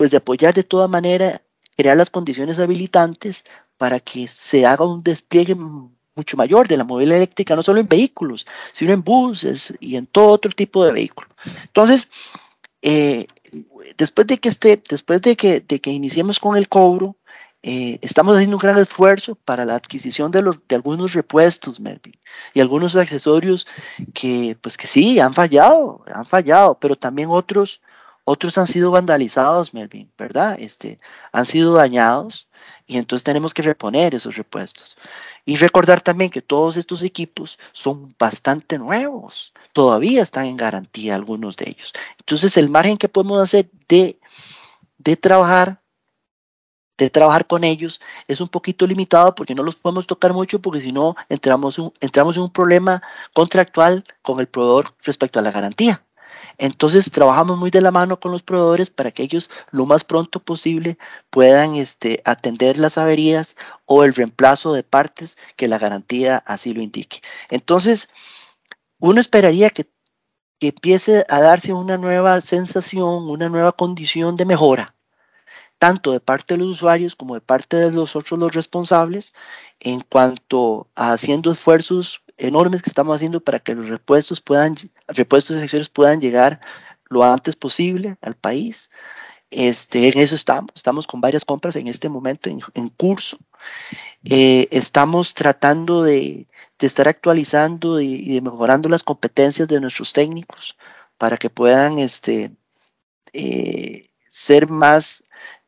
pues, 0.03 0.11
de 0.11 0.17
apoyar 0.17 0.53
de 0.53 0.65
toda 0.65 0.89
manera, 0.89 1.41
crear 1.77 1.95
las 1.95 2.09
condiciones 2.09 2.59
habilitantes 2.59 3.45
para 3.77 4.01
que 4.01 4.27
se 4.27 4.65
haga 4.65 4.85
un 4.85 5.01
despliegue 5.01 5.55
mucho 5.55 6.35
mayor 6.35 6.67
de 6.67 6.75
la 6.75 6.83
movilidad 6.83 7.15
eléctrica, 7.15 7.55
no 7.55 7.63
solo 7.63 7.79
en 7.79 7.87
vehículos, 7.87 8.45
sino 8.73 8.91
en 8.91 9.01
buses 9.01 9.73
y 9.79 9.95
en 9.95 10.05
todo 10.05 10.27
otro 10.27 10.51
tipo 10.51 10.83
de 10.83 10.91
vehículos. 10.91 11.31
Entonces, 11.63 12.09
eh, 12.81 13.27
después 13.97 14.27
de 14.27 14.39
que 14.39 14.49
esté, 14.49 14.83
después 14.89 15.21
de 15.21 15.37
que, 15.37 15.61
de 15.61 15.79
que 15.79 15.91
iniciemos 15.91 16.37
con 16.37 16.57
el 16.57 16.67
cobro, 16.67 17.15
eh, 17.61 17.97
estamos 18.01 18.35
haciendo 18.35 18.57
un 18.57 18.61
gran 18.61 18.77
esfuerzo 18.77 19.35
para 19.35 19.63
la 19.63 19.75
adquisición 19.75 20.31
de, 20.31 20.41
los, 20.41 20.59
de 20.67 20.75
algunos 20.75 21.13
repuestos, 21.13 21.79
Melvin, 21.79 22.15
y 22.53 22.59
algunos 22.59 22.97
accesorios 22.97 23.67
que, 24.13 24.57
pues 24.59 24.75
que 24.75 24.87
sí, 24.87 25.21
han 25.21 25.33
fallado, 25.33 26.03
han 26.13 26.25
fallado, 26.25 26.77
pero 26.77 26.97
también 26.97 27.29
otros, 27.31 27.79
otros 28.25 28.57
han 28.57 28.67
sido 28.67 28.91
vandalizados, 28.91 29.73
Melvin, 29.73 30.11
¿verdad? 30.17 30.55
Este, 30.59 30.99
han 31.31 31.45
sido 31.45 31.73
dañados 31.73 32.49
y 32.87 32.97
entonces 32.97 33.23
tenemos 33.23 33.53
que 33.53 33.61
reponer 33.61 34.15
esos 34.15 34.37
repuestos. 34.37 34.97
Y 35.45 35.57
recordar 35.57 35.99
también 35.99 36.29
que 36.29 36.41
todos 36.41 36.77
estos 36.77 37.01
equipos 37.03 37.59
son 37.73 38.15
bastante 38.17 38.77
nuevos, 38.77 39.53
todavía 39.73 40.23
están 40.23 40.45
en 40.45 40.57
garantía 40.57 41.15
algunos 41.15 41.57
de 41.57 41.69
ellos. 41.69 41.91
Entonces 42.19 42.55
el 42.55 42.69
margen 42.69 42.97
que 42.97 43.09
podemos 43.09 43.41
hacer 43.41 43.69
de, 43.89 44.19
de 44.97 45.17
trabajar 45.17 45.79
de 46.97 47.09
trabajar 47.09 47.47
con 47.47 47.63
ellos 47.63 47.99
es 48.27 48.39
un 48.39 48.47
poquito 48.49 48.85
limitado 48.85 49.33
porque 49.33 49.55
no 49.55 49.63
los 49.63 49.75
podemos 49.75 50.05
tocar 50.07 50.31
mucho 50.31 50.59
porque 50.59 50.79
si 50.79 50.91
no 50.91 51.15
entramos, 51.27 51.81
entramos 51.99 52.37
en 52.37 52.43
un 52.43 52.51
problema 52.51 53.01
contractual 53.33 54.03
con 54.21 54.39
el 54.39 54.47
proveedor 54.47 54.95
respecto 55.01 55.39
a 55.39 55.41
la 55.41 55.51
garantía. 55.51 56.05
Entonces 56.57 57.11
trabajamos 57.11 57.57
muy 57.57 57.71
de 57.71 57.81
la 57.81 57.91
mano 57.91 58.19
con 58.19 58.31
los 58.31 58.43
proveedores 58.43 58.89
para 58.89 59.11
que 59.11 59.23
ellos 59.23 59.49
lo 59.71 59.85
más 59.85 60.03
pronto 60.03 60.39
posible 60.39 60.97
puedan 61.29 61.75
este, 61.75 62.21
atender 62.25 62.77
las 62.77 62.97
averías 62.97 63.55
o 63.85 64.03
el 64.03 64.13
reemplazo 64.13 64.73
de 64.73 64.83
partes 64.83 65.37
que 65.55 65.67
la 65.67 65.79
garantía 65.79 66.37
así 66.45 66.73
lo 66.73 66.81
indique. 66.81 67.21
Entonces, 67.49 68.09
uno 68.99 69.19
esperaría 69.19 69.69
que, 69.69 69.89
que 70.59 70.69
empiece 70.69 71.25
a 71.29 71.41
darse 71.41 71.73
una 71.73 71.97
nueva 71.97 72.39
sensación, 72.41 73.29
una 73.29 73.49
nueva 73.49 73.73
condición 73.73 74.35
de 74.35 74.45
mejora 74.45 74.95
tanto 75.83 76.13
de 76.13 76.21
parte 76.21 76.53
de 76.53 76.61
los 76.61 76.69
usuarios 76.69 77.13
como 77.13 77.33
de 77.33 77.41
parte 77.41 77.75
de 77.75 77.91
los 77.91 78.15
otros 78.15 78.39
los 78.39 78.53
responsables 78.53 79.33
en 79.81 79.99
cuanto 79.99 80.87
a 80.95 81.11
haciendo 81.11 81.51
esfuerzos 81.51 82.22
enormes 82.37 82.81
que 82.81 82.89
estamos 82.89 83.15
haciendo 83.15 83.39
para 83.41 83.59
que 83.59 83.75
los 83.75 83.89
repuestos 83.89 84.41
puedan 84.41 84.75
repuestos 85.07 85.57
y 85.57 85.61
acciones 85.61 85.89
puedan 85.89 86.21
llegar 86.21 86.59
lo 87.09 87.23
antes 87.23 87.55
posible 87.55 88.17
al 88.21 88.35
país. 88.35 88.89
Este, 89.51 90.09
en 90.09 90.17
eso 90.17 90.33
estamos, 90.33 90.71
estamos 90.75 91.05
con 91.05 91.21
varias 91.21 91.45
compras 91.45 91.75
en 91.75 91.87
este 91.87 92.09
momento 92.09 92.49
en, 92.49 92.89
curso. 92.89 93.37
Eh, 94.23 94.67
estamos 94.71 95.35
tratando 95.35 96.01
de, 96.01 96.47
de 96.79 96.87
estar 96.87 97.07
actualizando 97.07 98.01
y, 98.01 98.41
mejorando 98.41 98.89
las 98.89 99.03
competencias 99.03 99.67
de 99.67 99.79
nuestros 99.79 100.11
técnicos 100.11 100.77
para 101.17 101.37
que 101.37 101.49
puedan 101.49 101.99
este, 101.99 102.51
eh, 103.31 104.09
ser 104.27 104.69
más, 104.69 105.23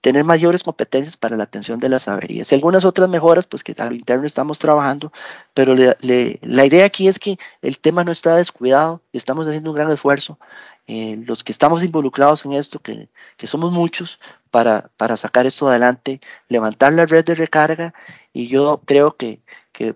tener 0.05 0.23
mayores 0.23 0.61
competencias 0.61 1.17
para 1.17 1.35
la 1.35 1.45
atención 1.45 1.79
de 1.79 1.89
las 1.89 2.07
averías. 2.07 2.51
Y 2.51 2.53
algunas 2.53 2.85
otras 2.85 3.09
mejoras, 3.09 3.47
pues 3.47 3.63
que 3.63 3.73
al 3.79 3.95
interno 3.95 4.27
estamos 4.27 4.59
trabajando, 4.59 5.11
pero 5.55 5.73
la 5.73 6.65
idea 6.65 6.85
aquí 6.85 7.07
es 7.07 7.17
que 7.17 7.39
el 7.63 7.79
tema 7.79 8.03
no 8.03 8.11
está 8.11 8.35
descuidado, 8.35 9.01
estamos 9.13 9.47
haciendo 9.47 9.71
un 9.71 9.75
gran 9.77 9.89
esfuerzo. 9.91 10.37
Eh, 10.85 11.17
los 11.25 11.43
que 11.43 11.51
estamos 11.51 11.83
involucrados 11.83 12.45
en 12.45 12.53
esto, 12.53 12.79
que, 12.83 13.09
somos 13.47 13.71
muchos, 13.73 14.19
para, 14.51 14.91
sacar 15.17 15.47
esto 15.47 15.67
adelante, 15.67 16.21
levantar 16.49 16.93
la 16.93 17.07
red 17.07 17.25
de 17.25 17.33
recarga 17.33 17.95
y 18.31 18.47
yo 18.47 18.83
creo 18.85 19.17
que, 19.17 19.41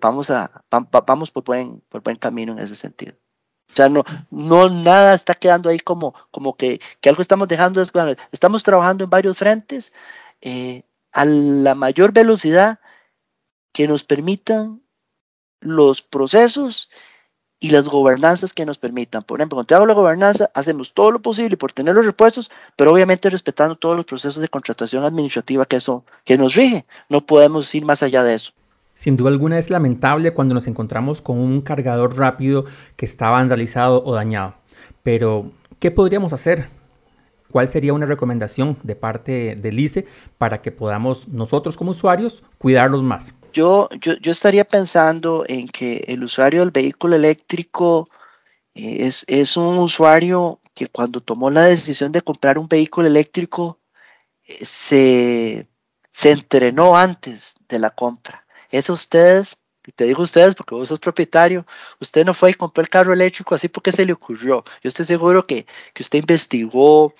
vamos, 0.01 0.31
vamos 0.71 1.29
por, 1.29 1.43
buen, 1.43 1.83
por 1.87 2.01
buen 2.01 2.17
camino 2.17 2.53
en 2.53 2.57
ese 2.57 2.75
sentido. 2.75 3.13
O 3.71 3.75
sea, 3.75 3.89
no, 3.89 4.03
no 4.31 4.69
nada 4.69 5.13
está 5.13 5.33
quedando 5.33 5.69
ahí 5.69 5.79
como, 5.79 6.13
como 6.31 6.55
que, 6.55 6.81
que 7.01 7.09
algo 7.09 7.21
estamos 7.21 7.47
dejando. 7.47 7.81
Estamos 8.31 8.63
trabajando 8.63 9.03
en 9.03 9.09
varios 9.09 9.37
frentes 9.37 9.93
eh, 10.41 10.83
a 11.11 11.25
la 11.25 11.75
mayor 11.75 12.13
velocidad 12.13 12.79
que 13.71 13.87
nos 13.87 14.03
permitan 14.03 14.81
los 15.61 16.01
procesos 16.01 16.89
y 17.59 17.71
las 17.71 17.89
gobernanzas 17.89 18.53
que 18.53 18.65
nos 18.65 18.77
permitan. 18.77 19.23
Por 19.23 19.39
ejemplo, 19.39 19.57
cuando 19.57 19.67
te 19.67 19.75
hago 19.75 19.85
la 19.85 19.93
gobernanza, 19.93 20.49
hacemos 20.53 20.93
todo 20.93 21.11
lo 21.11 21.21
posible 21.21 21.57
por 21.57 21.73
tener 21.73 21.93
los 21.93 22.05
repuestos, 22.05 22.49
pero 22.77 22.93
obviamente 22.93 23.29
respetando 23.29 23.75
todos 23.75 23.97
los 23.97 24.05
procesos 24.05 24.41
de 24.41 24.47
contratación 24.47 25.03
administrativa 25.03 25.65
que 25.65 25.75
eso 25.75 26.05
que 26.23 26.37
nos 26.37 26.55
rige. 26.55 26.85
No 27.09 27.25
podemos 27.25 27.73
ir 27.75 27.85
más 27.85 28.01
allá 28.01 28.23
de 28.23 28.35
eso. 28.35 28.53
Sin 28.99 29.15
duda 29.15 29.29
alguna 29.29 29.57
es 29.57 29.69
lamentable 29.69 30.33
cuando 30.33 30.53
nos 30.53 30.67
encontramos 30.67 31.21
con 31.21 31.37
un 31.37 31.61
cargador 31.61 32.17
rápido 32.17 32.65
que 32.97 33.05
está 33.05 33.29
vandalizado 33.29 34.03
o 34.03 34.13
dañado. 34.13 34.55
Pero, 35.03 35.53
¿qué 35.79 35.89
podríamos 35.89 36.33
hacer? 36.33 36.67
¿Cuál 37.49 37.69
sería 37.69 37.93
una 37.93 38.05
recomendación 38.05 38.77
de 38.83 38.97
parte 38.97 39.55
del 39.55 39.79
ICE 39.79 40.05
para 40.37 40.61
que 40.61 40.73
podamos 40.73 41.29
nosotros 41.29 41.77
como 41.77 41.91
usuarios 41.91 42.43
cuidarlos 42.57 43.01
más? 43.01 43.33
Yo, 43.53 43.87
yo, 44.01 44.17
yo 44.17 44.33
estaría 44.33 44.65
pensando 44.65 45.45
en 45.47 45.69
que 45.69 46.03
el 46.09 46.21
usuario 46.21 46.59
del 46.59 46.71
vehículo 46.71 47.15
eléctrico 47.15 48.09
eh, 48.75 49.07
es, 49.07 49.23
es 49.29 49.55
un 49.55 49.77
usuario 49.77 50.59
que 50.73 50.87
cuando 50.87 51.21
tomó 51.21 51.49
la 51.49 51.63
decisión 51.63 52.11
de 52.11 52.21
comprar 52.21 52.57
un 52.57 52.67
vehículo 52.67 53.07
eléctrico 53.07 53.79
eh, 54.43 54.57
se, 54.59 55.69
se 56.11 56.31
entrenó 56.31 56.97
antes 56.97 57.55
de 57.69 57.79
la 57.79 57.91
compra 57.91 58.45
es 58.71 58.89
ustedes, 58.89 59.57
te 59.95 60.05
digo 60.05 60.23
ustedes 60.23 60.55
porque 60.55 60.75
vos 60.75 60.87
sos 60.89 60.99
propietario, 60.99 61.65
usted 61.99 62.25
no 62.25 62.33
fue 62.33 62.51
y 62.51 62.53
compró 62.53 62.81
el 62.81 62.89
carro 62.89 63.13
eléctrico 63.13 63.55
así 63.55 63.67
porque 63.67 63.91
se 63.91 64.05
le 64.05 64.13
ocurrió. 64.13 64.63
Yo 64.83 64.87
estoy 64.89 65.05
seguro 65.05 65.45
que, 65.45 65.65
que 65.93 66.03
usted 66.03 66.19
investigó, 66.19 67.13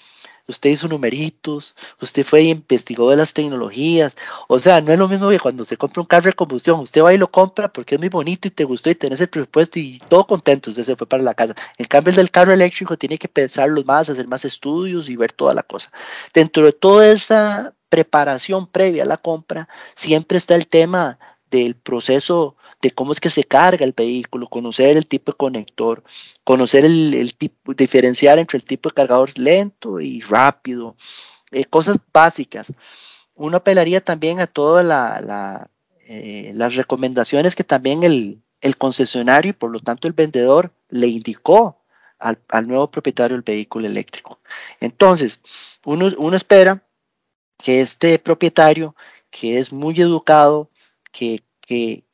usted 0.50 0.72
hizo 0.72 0.88
numeritos, 0.88 1.76
usted 2.02 2.26
fue 2.26 2.44
y 2.44 2.50
investigó 2.50 3.10
de 3.10 3.18
las 3.18 3.34
tecnologías. 3.34 4.18
O 4.48 4.60
sea, 4.60 4.82
no 4.82 4.92
es 4.92 5.00
lo 5.00 5.08
mismo 5.08 5.30
que 5.30 5.40
cuando 5.40 5.64
se 5.64 5.78
compra 5.78 6.02
un 6.02 6.08
carro 6.08 6.26
de 6.26 6.34
combustión, 6.34 6.80
usted 6.80 7.04
va 7.04 7.14
y 7.14 7.18
lo 7.18 7.32
compra 7.32 7.72
porque 7.72 7.96
es 7.96 8.00
muy 8.00 8.10
bonito 8.10 8.48
y 8.48 8.52
te 8.52 8.64
gustó 8.64 8.90
y 8.90 8.96
tenés 8.96 9.22
el 9.22 9.30
presupuesto 9.30 9.80
y 9.80 10.00
todo 10.10 10.26
contento, 10.26 10.70
usted 10.72 10.84
se 10.84 10.96
fue 10.96 11.08
para 11.08 11.24
la 11.24 11.34
casa. 11.34 11.56
En 11.78 11.86
cambio, 11.86 12.12
el 12.12 12.18
del 12.18 12.32
carro 12.32 12.52
eléctrico 12.52 12.98
tiene 12.98 13.18
que 13.18 13.28
pensarlo 13.28 13.84
más, 13.84 14.10
hacer 14.10 14.28
más 14.28 14.44
estudios 14.46 15.10
y 15.10 15.16
ver 15.16 15.32
toda 15.32 15.54
la 15.54 15.64
cosa. 15.64 15.92
Dentro 16.34 16.66
de 16.66 16.74
toda 16.74 17.08
esa 17.08 17.74
preparación 17.90 18.68
previa 18.68 19.04
a 19.04 19.08
la 19.08 19.18
compra, 19.18 19.68
siempre 19.96 20.38
está 20.38 20.56
el 20.56 20.68
tema 20.68 21.20
del 21.50 21.76
proceso 21.76 22.56
de 22.82 22.92
cómo 22.92 23.12
es 23.12 23.20
que 23.20 23.30
se 23.30 23.44
carga 23.44 23.86
el 23.86 23.94
vehículo, 23.94 24.48
conocer 24.48 24.98
el 24.98 25.08
tipo 25.08 25.32
de 25.32 25.38
conector, 25.38 26.04
conocer 26.44 26.86
el, 26.86 27.36
tipo, 27.36 27.74
diferenciar 27.74 28.40
entre 28.40 28.58
el 28.58 28.64
tipo 28.64 28.90
de 28.90 28.96
cargador 28.96 29.38
lento 29.38 30.00
y 30.00 30.22
rápido, 30.22 30.96
eh, 31.52 31.66
cosas 31.66 31.98
básicas. 32.14 32.74
Uno 33.36 33.58
apelaría 33.58 34.02
también 34.02 34.40
a 34.40 34.48
todas 34.48 34.86
la, 34.86 35.70
eh, 36.08 36.52
las 36.56 36.76
recomendaciones 36.76 37.56
que 37.56 37.64
también 37.64 38.04
el, 38.04 38.42
concesionario 38.78 39.52
y 39.52 39.54
por 39.54 39.72
lo 39.72 39.80
tanto 39.80 40.08
el 40.08 40.14
vendedor 40.14 40.74
le 40.90 41.08
indicó 41.08 41.82
al, 42.20 42.68
nuevo 42.68 42.92
propietario 42.92 43.38
del 43.38 43.44
vehículo 43.44 43.88
eléctrico. 43.88 44.40
Entonces, 44.82 45.40
uno, 45.86 46.10
uno 46.18 46.36
espera 46.36 46.84
que 47.58 47.82
este 47.82 48.20
propietario, 48.20 48.96
que 49.30 49.60
es 49.60 49.72
muy 49.72 50.00
educado, 50.02 50.69
que, 51.12 51.44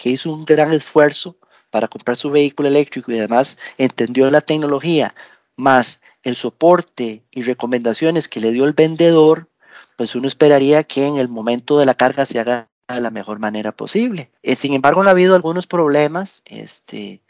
hizo 0.04 0.34
un 0.34 0.46
gran 0.46 0.74
esfuerzo 0.74 1.38
para 1.70 1.88
comprar 1.88 2.18
su 2.18 2.30
vehículo 2.30 2.70
eléctrico 2.70 3.12
y 3.12 3.18
además 3.18 3.58
entendió 3.78 4.30
la 4.32 4.42
tecnología, 4.42 5.16
más 5.56 6.02
el 6.24 6.36
soporte 6.36 7.24
y 7.32 7.44
recomendaciones 7.44 8.28
que 8.28 8.40
le 8.40 8.52
dio 8.52 8.66
el 8.66 8.74
vendedor, 8.74 9.50
pues 9.98 10.16
uno 10.16 10.28
esperaría 10.28 10.84
que 10.84 11.08
en 11.08 11.18
el 11.18 11.30
momento 11.30 11.78
de 11.78 11.86
la 11.86 11.94
carga 11.94 12.26
se 12.26 12.40
haga 12.40 12.70
de 12.88 13.02
la 13.02 13.12
mejor 13.12 13.40
manera 13.40 13.72
posible. 13.72 14.32
Eh, 14.44 14.56
sin 14.56 14.74
embargo, 14.74 15.02
ha 15.04 15.10
habido 15.10 15.36
algunos 15.36 15.68
problemas 15.68 16.44
este, 16.46 17.24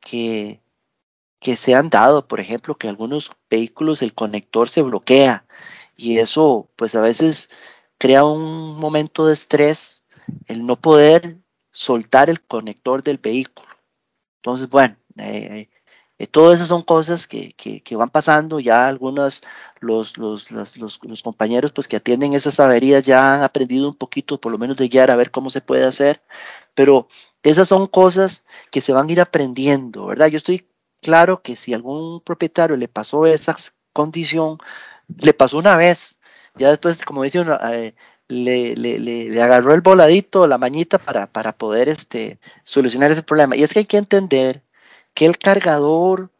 que, 0.00 0.60
que 1.40 1.56
se 1.56 1.74
han 1.74 1.90
dado, 1.90 2.26
por 2.26 2.40
ejemplo, 2.40 2.74
que 2.74 2.88
algunos 2.88 3.32
vehículos 3.50 4.02
el 4.02 4.14
conector 4.14 4.68
se 4.68 4.82
bloquea 4.82 5.46
y 5.96 6.18
eso 6.18 6.68
pues 6.76 6.94
a 6.94 7.00
veces 7.00 7.50
crea 7.98 8.24
un 8.24 8.78
momento 8.78 9.26
de 9.26 9.32
estrés 9.32 10.04
el 10.46 10.66
no 10.66 10.80
poder 10.80 11.36
soltar 11.70 12.30
el 12.30 12.40
conector 12.42 13.02
del 13.02 13.18
vehículo. 13.18 13.68
Entonces, 14.36 14.68
bueno, 14.68 14.96
eh, 15.18 15.68
eh, 16.18 16.26
todas 16.26 16.56
esas 16.56 16.68
son 16.68 16.82
cosas 16.82 17.26
que, 17.26 17.52
que, 17.52 17.96
van 17.96 18.08
pasando, 18.08 18.58
ya 18.58 18.88
algunos, 18.88 19.42
los, 19.80 20.16
los, 20.16 20.50
los, 20.50 20.76
los, 20.78 21.22
compañeros 21.22 21.72
pues 21.72 21.88
que 21.88 21.96
atienden 21.96 22.32
esas 22.32 22.58
averías 22.58 23.04
ya 23.04 23.34
han 23.34 23.42
aprendido 23.42 23.88
un 23.88 23.96
poquito, 23.96 24.40
por 24.40 24.50
lo 24.52 24.58
menos 24.58 24.76
de 24.78 24.88
guiar 24.88 25.10
a 25.10 25.16
ver 25.16 25.30
cómo 25.30 25.50
se 25.50 25.60
puede 25.60 25.84
hacer, 25.84 26.22
pero 26.74 27.08
esas 27.42 27.68
son 27.68 27.86
cosas 27.86 28.46
que 28.70 28.80
se 28.80 28.92
van 28.92 29.08
a 29.08 29.12
ir 29.12 29.20
aprendiendo, 29.20 30.06
¿verdad? 30.06 30.28
Yo 30.28 30.38
estoy 30.38 30.66
claro 31.02 31.42
que 31.42 31.54
si 31.56 31.74
algún 31.74 32.20
propietario 32.22 32.76
le 32.76 32.88
pasó 32.88 33.26
esa 33.26 33.56
condición, 33.92 34.58
le 35.08 35.34
pasó 35.34 35.58
una 35.58 35.76
vez, 35.76 36.20
ya 36.56 36.70
después, 36.70 37.02
como 37.04 37.22
dice 37.24 37.40
uno, 37.40 37.58
eh, 37.72 37.94
le, 38.28 38.76
le, 38.76 38.98
le, 38.98 39.42
agarró 39.42 39.74
el 39.74 39.80
voladito, 39.80 40.46
la 40.46 40.58
mañita 40.58 40.98
para, 40.98 41.26
para 41.26 41.56
poder 41.56 41.88
este, 41.88 42.38
solucionar 42.64 43.10
ese 43.10 43.22
problema. 43.22 43.56
Y 43.56 43.62
es 43.62 43.72
que 43.72 43.80
hay 43.80 43.84
que 43.84 43.96
entender 43.96 44.62
que 45.14 45.26
el 45.26 45.38
cargador 45.38 46.30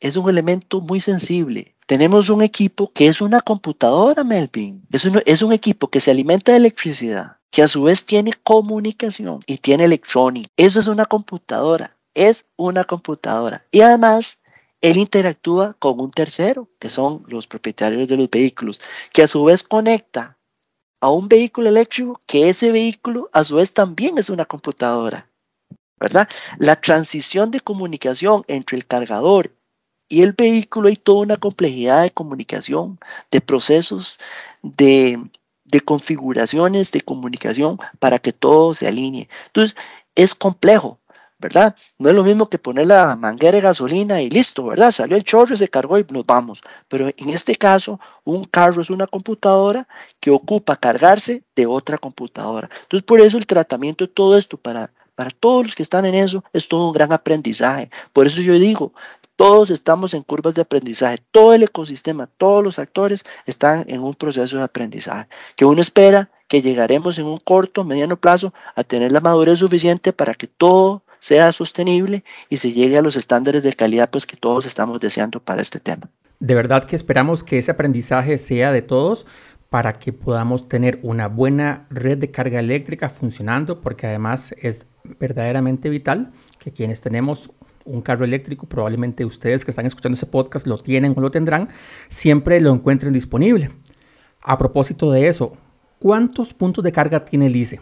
es 0.00 0.16
un 0.16 0.28
elemento 0.28 0.80
muy 0.80 1.00
sensible. 1.00 1.74
Tenemos 1.86 2.30
un 2.30 2.42
equipo 2.42 2.92
que 2.92 3.06
es 3.06 3.20
una 3.20 3.40
computadora, 3.40 4.24
Melvin. 4.24 4.86
Es 4.90 5.04
un, 5.04 5.22
es 5.26 5.42
un 5.42 5.52
equipo 5.52 5.88
que 5.88 6.00
se 6.00 6.10
alimenta 6.10 6.52
de 6.52 6.58
electricidad, 6.58 7.36
que 7.50 7.62
a 7.62 7.68
su 7.68 7.82
vez 7.82 8.04
tiene 8.04 8.32
comunicación 8.42 9.40
y 9.46 9.58
tiene 9.58 9.84
electrónica. 9.84 10.48
Eso 10.56 10.80
es 10.80 10.88
una 10.88 11.04
computadora. 11.04 11.96
Es 12.14 12.46
una 12.56 12.84
computadora. 12.84 13.64
Y 13.70 13.80
además 13.80 14.38
él 14.80 14.98
interactúa 14.98 15.74
con 15.78 16.00
un 16.00 16.10
tercero, 16.10 16.68
que 16.78 16.88
son 16.88 17.24
los 17.26 17.46
propietarios 17.46 18.08
de 18.08 18.16
los 18.16 18.30
vehículos, 18.30 18.80
que 19.12 19.22
a 19.22 19.28
su 19.28 19.44
vez 19.44 19.62
conecta 19.62 20.33
a 21.04 21.10
un 21.10 21.28
vehículo 21.28 21.68
eléctrico 21.68 22.18
que 22.24 22.48
ese 22.48 22.72
vehículo 22.72 23.28
a 23.34 23.44
su 23.44 23.56
vez 23.56 23.74
también 23.74 24.16
es 24.16 24.30
una 24.30 24.46
computadora, 24.46 25.30
¿verdad? 26.00 26.26
La 26.58 26.76
transición 26.80 27.50
de 27.50 27.60
comunicación 27.60 28.42
entre 28.48 28.78
el 28.78 28.86
cargador 28.86 29.54
y 30.08 30.22
el 30.22 30.32
vehículo 30.32 30.88
hay 30.88 30.96
toda 30.96 31.20
una 31.20 31.36
complejidad 31.36 32.04
de 32.04 32.10
comunicación, 32.10 32.98
de 33.30 33.42
procesos, 33.42 34.18
de, 34.62 35.22
de 35.66 35.80
configuraciones 35.80 36.90
de 36.90 37.02
comunicación 37.02 37.76
para 37.98 38.18
que 38.18 38.32
todo 38.32 38.72
se 38.72 38.88
alinee. 38.88 39.28
Entonces, 39.48 39.76
es 40.14 40.34
complejo, 40.34 41.00
¿verdad? 41.44 41.76
No 41.98 42.08
es 42.08 42.16
lo 42.16 42.24
mismo 42.24 42.48
que 42.48 42.58
poner 42.58 42.86
la 42.86 43.16
manguera 43.16 43.56
de 43.56 43.60
gasolina 43.60 44.22
y 44.22 44.30
listo, 44.30 44.64
¿verdad? 44.64 44.90
Salió 44.90 45.14
el 45.14 45.24
chorro, 45.24 45.54
se 45.56 45.68
cargó 45.68 45.98
y 45.98 46.06
nos 46.10 46.24
vamos. 46.24 46.62
Pero 46.88 47.08
en 47.08 47.28
este 47.28 47.54
caso, 47.54 48.00
un 48.24 48.44
carro 48.44 48.80
es 48.80 48.88
una 48.88 49.06
computadora 49.06 49.86
que 50.20 50.30
ocupa 50.30 50.76
cargarse 50.76 51.44
de 51.54 51.66
otra 51.66 51.98
computadora. 51.98 52.70
Entonces, 52.82 53.04
por 53.04 53.20
eso 53.20 53.36
el 53.36 53.46
tratamiento 53.46 54.06
de 54.06 54.12
todo 54.12 54.38
esto 54.38 54.56
para, 54.56 54.90
para 55.14 55.30
todos 55.30 55.64
los 55.66 55.74
que 55.74 55.82
están 55.82 56.06
en 56.06 56.14
eso, 56.14 56.42
es 56.54 56.66
todo 56.66 56.88
un 56.88 56.94
gran 56.94 57.12
aprendizaje. 57.12 57.90
Por 58.14 58.26
eso 58.26 58.40
yo 58.40 58.54
digo, 58.54 58.94
todos 59.36 59.70
estamos 59.70 60.14
en 60.14 60.22
curvas 60.22 60.54
de 60.54 60.62
aprendizaje, 60.62 61.18
todo 61.30 61.54
el 61.54 61.64
ecosistema, 61.64 62.28
todos 62.38 62.64
los 62.64 62.78
actores 62.78 63.24
están 63.46 63.84
en 63.88 64.02
un 64.02 64.14
proceso 64.14 64.56
de 64.56 64.62
aprendizaje, 64.62 65.28
que 65.56 65.64
uno 65.64 65.80
espera 65.80 66.30
que 66.48 66.62
llegaremos 66.62 67.18
en 67.18 67.26
un 67.26 67.38
corto, 67.38 67.84
mediano 67.84 68.16
plazo 68.16 68.52
a 68.76 68.84
tener 68.84 69.12
la 69.12 69.20
madurez 69.20 69.58
suficiente 69.58 70.12
para 70.12 70.34
que 70.34 70.46
todo 70.46 71.02
sea 71.24 71.52
sostenible 71.52 72.22
y 72.50 72.58
se 72.58 72.72
llegue 72.72 72.98
a 72.98 73.02
los 73.02 73.16
estándares 73.16 73.62
de 73.62 73.72
calidad 73.72 74.10
pues 74.10 74.26
que 74.26 74.36
todos 74.36 74.66
estamos 74.66 75.00
deseando 75.00 75.40
para 75.40 75.62
este 75.62 75.80
tema. 75.80 76.10
De 76.38 76.54
verdad 76.54 76.84
que 76.84 76.96
esperamos 76.96 77.42
que 77.42 77.56
ese 77.56 77.70
aprendizaje 77.70 78.36
sea 78.36 78.72
de 78.72 78.82
todos 78.82 79.24
para 79.70 79.94
que 79.94 80.12
podamos 80.12 80.68
tener 80.68 81.00
una 81.02 81.28
buena 81.28 81.86
red 81.88 82.18
de 82.18 82.30
carga 82.30 82.60
eléctrica 82.60 83.08
funcionando, 83.08 83.80
porque 83.80 84.06
además 84.06 84.54
es 84.60 84.86
verdaderamente 85.18 85.88
vital 85.88 86.30
que 86.58 86.72
quienes 86.72 87.00
tenemos 87.00 87.50
un 87.86 88.02
carro 88.02 88.26
eléctrico, 88.26 88.66
probablemente 88.66 89.24
ustedes 89.24 89.64
que 89.64 89.70
están 89.70 89.86
escuchando 89.86 90.16
ese 90.16 90.26
podcast 90.26 90.66
lo 90.66 90.76
tienen 90.76 91.14
o 91.16 91.22
lo 91.22 91.30
tendrán, 91.30 91.70
siempre 92.10 92.60
lo 92.60 92.70
encuentren 92.74 93.14
disponible. 93.14 93.70
A 94.42 94.58
propósito 94.58 95.10
de 95.10 95.28
eso, 95.28 95.56
¿cuántos 95.98 96.52
puntos 96.52 96.84
de 96.84 96.92
carga 96.92 97.24
tiene 97.24 97.46
el 97.46 97.56
ICE? 97.56 97.80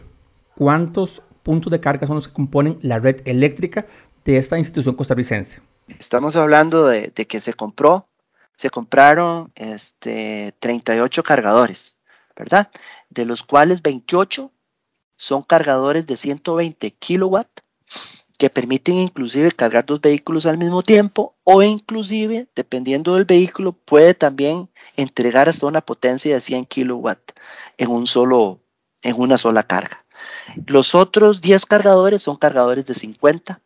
¿Cuántos 0.54 1.22
puntos 1.42 1.70
de 1.70 1.80
carga 1.80 2.06
son 2.06 2.16
los 2.16 2.28
que 2.28 2.34
componen 2.34 2.78
la 2.82 2.98
red 2.98 3.22
eléctrica 3.24 3.86
de 4.24 4.36
esta 4.36 4.58
institución 4.58 4.94
costarricense? 4.94 5.60
Estamos 5.98 6.36
hablando 6.36 6.86
de, 6.86 7.10
que 7.10 7.40
se 7.40 7.54
compró 7.54 8.08
se 8.56 8.70
compraron 8.70 9.50
este, 9.56 10.54
38 10.60 11.22
cargadores, 11.22 11.98
¿verdad? 12.36 12.70
De 13.10 13.24
los 13.24 13.42
cuales 13.42 13.82
28 13.82 14.52
son 15.16 15.42
cargadores 15.42 16.06
de 16.06 16.16
120 16.16 16.92
kilowatt 16.92 17.48
que 18.38 18.50
permiten 18.50 18.96
inclusive 18.96 19.52
cargar 19.52 19.86
dos 19.86 20.00
vehículos 20.00 20.46
al 20.46 20.58
mismo 20.58 20.82
tiempo 20.82 21.36
o 21.44 21.62
inclusive, 21.62 22.48
dependiendo 22.56 23.14
del 23.14 23.24
vehículo, 23.24 23.72
puede 23.72 24.14
también 24.14 24.68
entregar 24.96 25.48
hasta 25.48 25.66
una 25.66 25.80
potencia 25.80 26.34
de 26.34 26.40
100 26.40 26.66
kilowatt 26.66 27.20
en, 27.78 27.90
un 27.90 28.06
solo, 28.06 28.60
en 29.02 29.20
una 29.20 29.38
sola 29.38 29.62
carga. 29.62 30.04
Los 30.66 30.94
otros 30.94 31.40
10 31.40 31.66
cargadores 31.66 32.22
son 32.22 32.36
cargadores 32.36 32.86
de 32.86 32.94
50 32.94 33.60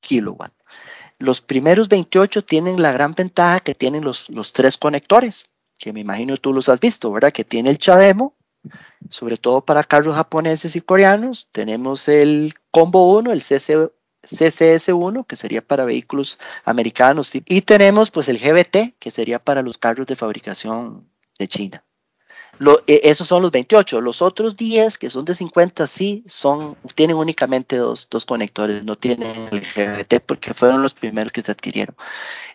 kilowatt. 0.00 0.52
Los 1.18 1.40
primeros 1.40 1.88
28 1.88 2.44
tienen 2.44 2.82
la 2.82 2.92
gran 2.92 3.14
ventaja 3.14 3.60
que 3.60 3.74
tienen 3.74 4.04
los, 4.04 4.28
los 4.30 4.52
tres 4.52 4.76
conectores, 4.76 5.52
que 5.78 5.92
me 5.92 6.00
imagino 6.00 6.36
tú 6.36 6.52
los 6.52 6.68
has 6.68 6.80
visto, 6.80 7.12
¿verdad? 7.12 7.32
Que 7.32 7.44
tiene 7.44 7.70
el 7.70 7.78
Chademo, 7.78 8.34
sobre 9.10 9.36
todo 9.36 9.64
para 9.64 9.84
carros 9.84 10.14
japoneses 10.14 10.76
y 10.76 10.80
coreanos. 10.80 11.48
Tenemos 11.52 12.08
el 12.08 12.54
Combo 12.70 13.16
1, 13.18 13.32
el 13.32 13.42
CC, 13.42 13.90
CCS1, 14.22 15.26
que 15.26 15.36
sería 15.36 15.66
para 15.66 15.84
vehículos 15.84 16.38
americanos. 16.64 17.32
Y 17.34 17.62
tenemos 17.62 18.10
pues 18.10 18.28
el 18.28 18.38
GBT, 18.38 18.96
que 18.98 19.10
sería 19.10 19.38
para 19.38 19.62
los 19.62 19.78
carros 19.78 20.06
de 20.06 20.16
fabricación 20.16 21.08
de 21.38 21.48
China. 21.48 21.84
E, 22.86 23.00
esos 23.04 23.28
son 23.28 23.42
los 23.42 23.50
28. 23.50 24.00
Los 24.00 24.22
otros 24.22 24.56
10, 24.56 24.98
que 24.98 25.10
son 25.10 25.24
de 25.24 25.34
50, 25.34 25.86
sí, 25.86 26.24
son, 26.26 26.76
tienen 26.94 27.16
únicamente 27.16 27.76
dos, 27.76 28.08
dos 28.10 28.24
conectores, 28.24 28.84
no 28.84 28.96
tienen 28.96 29.48
el 29.50 29.60
GBT 29.60 30.20
porque 30.24 30.54
fueron 30.54 30.82
los 30.82 30.94
primeros 30.94 31.32
que 31.32 31.42
se 31.42 31.52
adquirieron. 31.52 31.96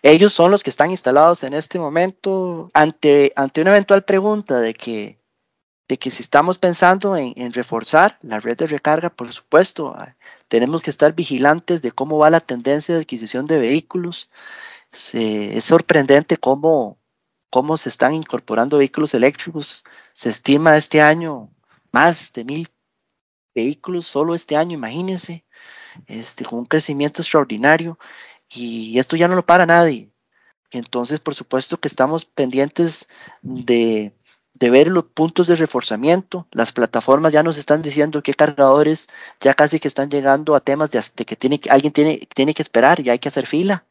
Ellos 0.01 0.33
son 0.33 0.51
los 0.51 0.63
que 0.63 0.69
están 0.69 0.91
instalados 0.91 1.43
en 1.43 1.53
este 1.53 1.79
momento 1.79 2.69
ante, 2.73 3.33
ante 3.35 3.61
una 3.61 3.71
eventual 3.71 4.03
pregunta 4.03 4.59
de 4.59 4.73
que, 4.73 5.19
de 5.87 5.97
que 5.97 6.11
si 6.11 6.21
estamos 6.21 6.57
pensando 6.57 7.17
en, 7.17 7.33
en 7.35 7.53
reforzar 7.53 8.17
la 8.21 8.39
red 8.39 8.57
de 8.57 8.67
recarga, 8.67 9.09
por 9.09 9.31
supuesto, 9.33 9.93
ah, 9.97 10.15
tenemos 10.47 10.81
que 10.81 10.91
estar 10.91 11.13
vigilantes 11.13 11.81
de 11.81 11.91
cómo 11.91 12.17
va 12.17 12.29
la 12.29 12.41
tendencia 12.41 12.95
de 12.95 13.01
adquisición 13.01 13.47
de 13.47 13.57
vehículos. 13.57 14.29
es 14.91 15.63
sorprendente 15.63 16.37
cómo 16.37 16.98
cómo 17.49 17.77
se 17.77 17.89
están 17.89 18.13
incorporando 18.13 18.77
vehículos 18.77 19.13
eléctricos. 19.13 19.83
Se 20.13 20.29
estima 20.29 20.77
este 20.77 21.01
año 21.01 21.49
más 21.91 22.33
de 22.33 22.43
mil 22.45 22.67
vehículos 23.55 24.07
solo 24.07 24.35
este 24.35 24.55
año, 24.55 24.75
imagínense, 24.75 25.45
este, 26.07 26.45
con 26.45 26.59
un 26.59 26.65
crecimiento 26.65 27.21
extraordinario. 27.21 27.97
Y 28.49 28.97
esto 28.99 29.15
ya 29.15 29.27
no 29.27 29.35
lo 29.35 29.45
para 29.45 29.65
nadie. 29.65 30.11
Entonces, 30.71 31.19
por 31.19 31.35
supuesto 31.35 31.79
que 31.79 31.87
estamos 31.87 32.25
pendientes 32.25 33.07
de, 33.41 34.13
ver 34.53 34.87
los 34.87 35.05
puntos 35.05 35.47
de 35.47 35.55
reforzamiento. 35.55 36.47
Las 36.51 36.71
plataformas 36.71 37.33
ya 37.33 37.43
nos 37.43 37.57
están 37.57 37.81
diciendo 37.81 38.21
que 38.21 38.33
cargadores 38.33 39.09
ya 39.39 39.53
casi 39.53 39.79
que 39.79 39.87
están 39.87 40.09
llegando 40.09 40.55
a 40.55 40.59
temas 40.59 40.91
de, 40.91 41.01
que 41.25 41.35
tiene, 41.35 41.59
alguien 41.69 41.93
tiene, 41.93 42.27
tiene 42.33 42.53
que 42.53 42.61
esperar, 42.61 42.99
y 42.99 43.09
hay 43.09 43.19
que 43.19 43.29
hacer 43.29 43.45
fila. 43.45 43.85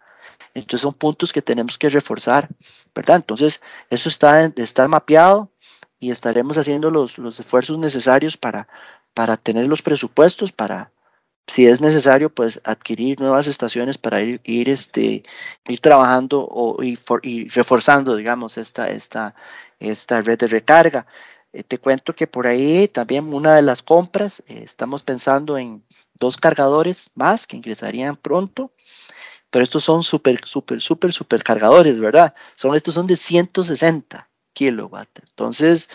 Entonces 0.54 0.82
son 0.82 0.94
puntos 0.94 1.32
que 1.32 1.42
tenemos 1.42 1.78
que 1.78 1.88
reforzar, 1.88 2.48
¿verdad? 2.94 3.16
Entonces 3.16 3.60
eso 3.90 4.08
está, 4.08 4.44
está 4.56 4.88
mapeado 4.88 5.50
y 5.98 6.10
estaremos 6.10 6.58
haciendo 6.58 6.90
los, 6.90 7.18
los 7.18 7.38
esfuerzos 7.40 7.78
necesarios 7.78 8.36
para, 8.36 8.68
para 9.14 9.36
tener 9.36 9.66
los 9.66 9.82
presupuestos, 9.82 10.52
para, 10.52 10.92
si 11.48 11.66
es 11.66 11.80
necesario, 11.80 12.30
pues 12.30 12.60
adquirir 12.64 13.20
nuevas 13.20 13.46
estaciones 13.46 13.98
para 13.98 14.20
ir, 14.22 14.40
ir, 14.44 14.68
este, 14.68 15.22
ir 15.66 15.80
trabajando 15.80 16.46
o, 16.48 16.82
y, 16.82 17.48
reforzando, 17.48 18.16
digamos, 18.16 18.58
esta, 18.58 18.88
esta, 18.88 19.34
esta 19.80 20.20
red 20.20 20.38
de 20.38 20.46
recarga. 20.46 21.06
Eh, 21.52 21.62
te 21.62 21.78
cuento 21.78 22.14
que 22.14 22.26
por 22.26 22.46
ahí 22.46 22.88
también 22.88 23.32
una 23.32 23.54
de 23.54 23.62
las 23.62 23.82
compras, 23.82 24.42
eh, 24.46 24.62
estamos 24.64 25.02
pensando 25.02 25.56
en 25.56 25.82
dos 26.14 26.36
cargadores 26.36 27.10
más 27.14 27.46
que 27.46 27.56
ingresarían 27.56 28.16
pronto 28.16 28.72
pero 29.50 29.62
estos 29.62 29.84
son 29.84 30.02
súper, 30.02 30.44
súper, 30.44 30.80
súper, 30.80 31.12
súper 31.12 31.42
cargadores, 31.42 31.98
¿verdad? 32.00 32.34
Son, 32.54 32.74
estos 32.74 32.94
son 32.94 33.06
de 33.06 33.16
160 33.16 34.28
kilowatts. 34.52 35.22
Entonces, 35.28 35.88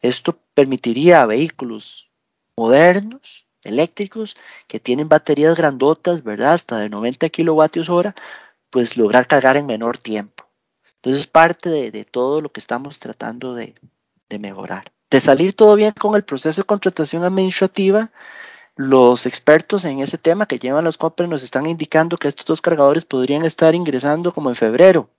esto 0.00 0.38
permitiría 0.54 1.22
a 1.22 1.26
vehículos 1.26 2.10
modernos, 2.56 3.46
eléctricos, 3.62 4.36
que 4.66 4.80
tienen 4.80 5.08
baterías 5.08 5.56
grandotas, 5.56 6.22
¿verdad? 6.22 6.52
Hasta 6.52 6.78
de 6.78 6.90
90 6.90 7.28
kilovatios 7.30 7.88
hora, 7.88 8.14
pues 8.70 8.96
lograr 8.96 9.26
cargar 9.26 9.56
en 9.56 9.66
menor 9.66 9.98
tiempo. 9.98 10.44
Entonces, 10.96 11.26
parte 11.26 11.70
de, 11.70 12.04
todo 12.04 12.40
lo 12.40 12.50
que 12.50 12.60
estamos 12.60 12.98
tratando 12.98 13.54
de, 13.54 13.74
de 14.28 14.38
mejorar. 14.38 14.92
De 15.10 15.20
salir 15.20 15.54
todo 15.54 15.76
bien 15.76 15.92
con 15.92 16.16
el 16.16 16.24
proceso 16.24 16.60
de 16.60 16.66
contratación 16.66 17.24
administrativa, 17.24 18.10
los 18.78 19.26
expertos 19.26 19.84
en 19.84 19.98
ese 19.98 20.18
tema 20.18 20.46
que 20.46 20.60
llevan 20.60 20.84
los 20.84 20.96
compras 20.96 21.28
nos 21.28 21.42
están 21.42 21.66
indicando 21.66 22.16
que 22.16 22.28
estos 22.28 22.46
dos 22.46 22.62
cargadores 22.62 23.04
podrían 23.04 23.44
estar 23.44 23.74
ingresando 23.74 24.32
como 24.32 24.50
en 24.50 24.54
febrero. 24.54 25.10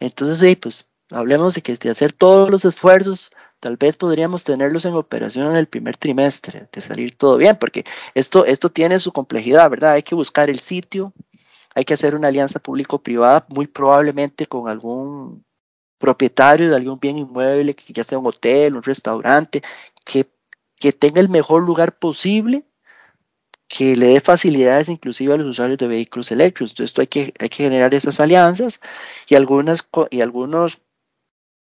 Entonces, 0.00 0.38
sí, 0.38 0.56
pues 0.56 0.90
hablemos 1.10 1.54
de 1.54 1.60
que 1.60 1.76
de 1.76 1.90
hacer 1.90 2.14
todos 2.14 2.48
los 2.48 2.64
esfuerzos, 2.64 3.32
tal 3.60 3.76
vez 3.76 3.98
podríamos 3.98 4.44
tenerlos 4.44 4.86
en 4.86 4.94
operación 4.94 5.50
en 5.50 5.56
el 5.56 5.66
primer 5.66 5.98
trimestre, 5.98 6.66
de 6.72 6.80
salir 6.80 7.14
todo 7.16 7.36
bien, 7.36 7.56
porque 7.56 7.84
esto, 8.14 8.46
esto 8.46 8.70
tiene 8.70 8.98
su 8.98 9.12
complejidad, 9.12 9.68
¿verdad? 9.68 9.92
Hay 9.92 10.02
que 10.02 10.14
buscar 10.14 10.48
el 10.48 10.58
sitio, 10.58 11.12
hay 11.74 11.84
que 11.84 11.92
hacer 11.92 12.14
una 12.14 12.28
alianza 12.28 12.60
público-privada, 12.60 13.44
muy 13.50 13.66
probablemente 13.66 14.46
con 14.46 14.70
algún 14.70 15.44
propietario 15.98 16.70
de 16.70 16.76
algún 16.76 16.98
bien 16.98 17.18
inmueble, 17.18 17.74
que 17.74 17.92
ya 17.92 18.04
sea 18.04 18.18
un 18.18 18.26
hotel, 18.26 18.74
un 18.74 18.82
restaurante, 18.82 19.62
que 20.02 20.33
que 20.84 20.92
tenga 20.92 21.22
el 21.22 21.30
mejor 21.30 21.62
lugar 21.62 21.98
posible, 21.98 22.66
que 23.68 23.96
le 23.96 24.08
dé 24.08 24.20
facilidades 24.20 24.90
inclusive 24.90 25.32
a 25.32 25.38
los 25.38 25.48
usuarios 25.48 25.78
de 25.78 25.88
vehículos 25.88 26.30
eléctricos. 26.30 26.78
Esto 26.78 27.00
hay 27.00 27.06
que, 27.06 27.32
hay 27.38 27.48
que 27.48 27.64
generar 27.64 27.94
esas 27.94 28.20
alianzas 28.20 28.82
y, 29.26 29.34
algunas, 29.34 29.88
y 30.10 30.20
algunos 30.20 30.82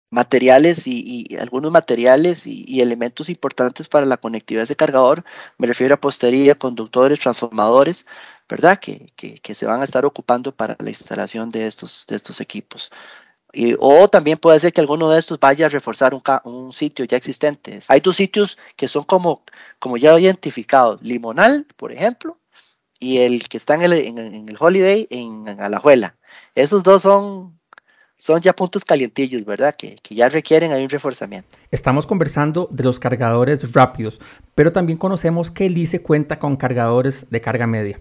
materiales 0.10 0.88
y, 0.88 1.38
algunos 1.40 1.72
materiales 1.72 2.48
y, 2.48 2.82
elementos 2.82 3.30
importantes 3.30 3.88
para 3.88 4.08
la 4.08 4.18
conectividad 4.18 4.62
de 4.62 4.64
ese 4.64 4.76
cargador, 4.76 5.24
me 5.60 5.68
refiero 5.68 5.94
a 5.94 6.02
postería, 6.02 6.56
conductores, 6.56 7.20
transformadores, 7.20 8.08
¿verdad? 8.50 8.80
Que, 8.80 9.14
que, 9.16 9.36
que, 9.36 9.54
se 9.54 9.68
van 9.68 9.82
a 9.82 9.84
estar 9.84 10.04
ocupando 10.04 10.52
para 10.52 10.76
la 10.80 10.90
instalación 10.90 11.52
de 11.52 11.68
estos, 11.68 12.08
de 12.08 12.16
estos 12.16 12.42
equipos 12.42 12.92
o 13.80 14.08
también 14.08 14.38
puede 14.38 14.60
ser 14.60 14.72
que 14.72 14.82
alguno 14.82 15.10
de 15.10 15.20
estos 15.20 15.40
vaya 15.40 15.66
a 15.66 15.70
reforzar 15.70 16.14
un, 16.14 16.74
sitio 16.74 17.06
ya 17.06 17.18
existente. 17.18 17.80
Hay 17.88 18.00
dos 18.00 18.16
sitios 18.16 18.58
que 18.76 18.88
son 18.88 19.04
como, 19.04 19.44
como 19.80 19.98
ya 19.98 20.18
identificados, 20.20 21.02
Limonal, 21.02 21.66
por 21.76 21.92
ejemplo, 21.92 22.38
y 23.00 23.20
el 23.20 23.48
que 23.50 23.58
está 23.58 23.76
en 23.76 23.82
el, 23.82 23.94
en, 23.94 24.18
el 24.18 24.56
Holiday 24.58 25.08
en, 25.10 25.48
Alajuela. 25.60 26.16
Esos 26.56 26.84
dos 26.84 27.02
son, 27.02 27.60
son 28.18 28.40
ya 28.40 28.54
puntos 28.54 28.86
calientillos, 28.86 29.44
¿verdad? 29.44 29.76
Que, 29.76 29.96
que 30.02 30.16
ya 30.16 30.30
requieren 30.30 30.72
un 30.72 30.90
reforzamiento. 30.90 31.58
Estamos 31.72 32.06
conversando 32.06 32.70
de 32.72 32.84
los 32.84 33.00
cargadores 33.00 33.74
rápidos, 33.74 34.22
pero 34.56 34.72
también 34.72 34.98
conocemos 34.98 35.52
que 35.52 35.66
el 35.66 35.78
ICE 35.78 36.02
cuenta 36.02 36.40
con 36.40 36.56
cargadores 36.56 37.26
de 37.30 37.42
carga 37.42 37.68
media 37.68 38.00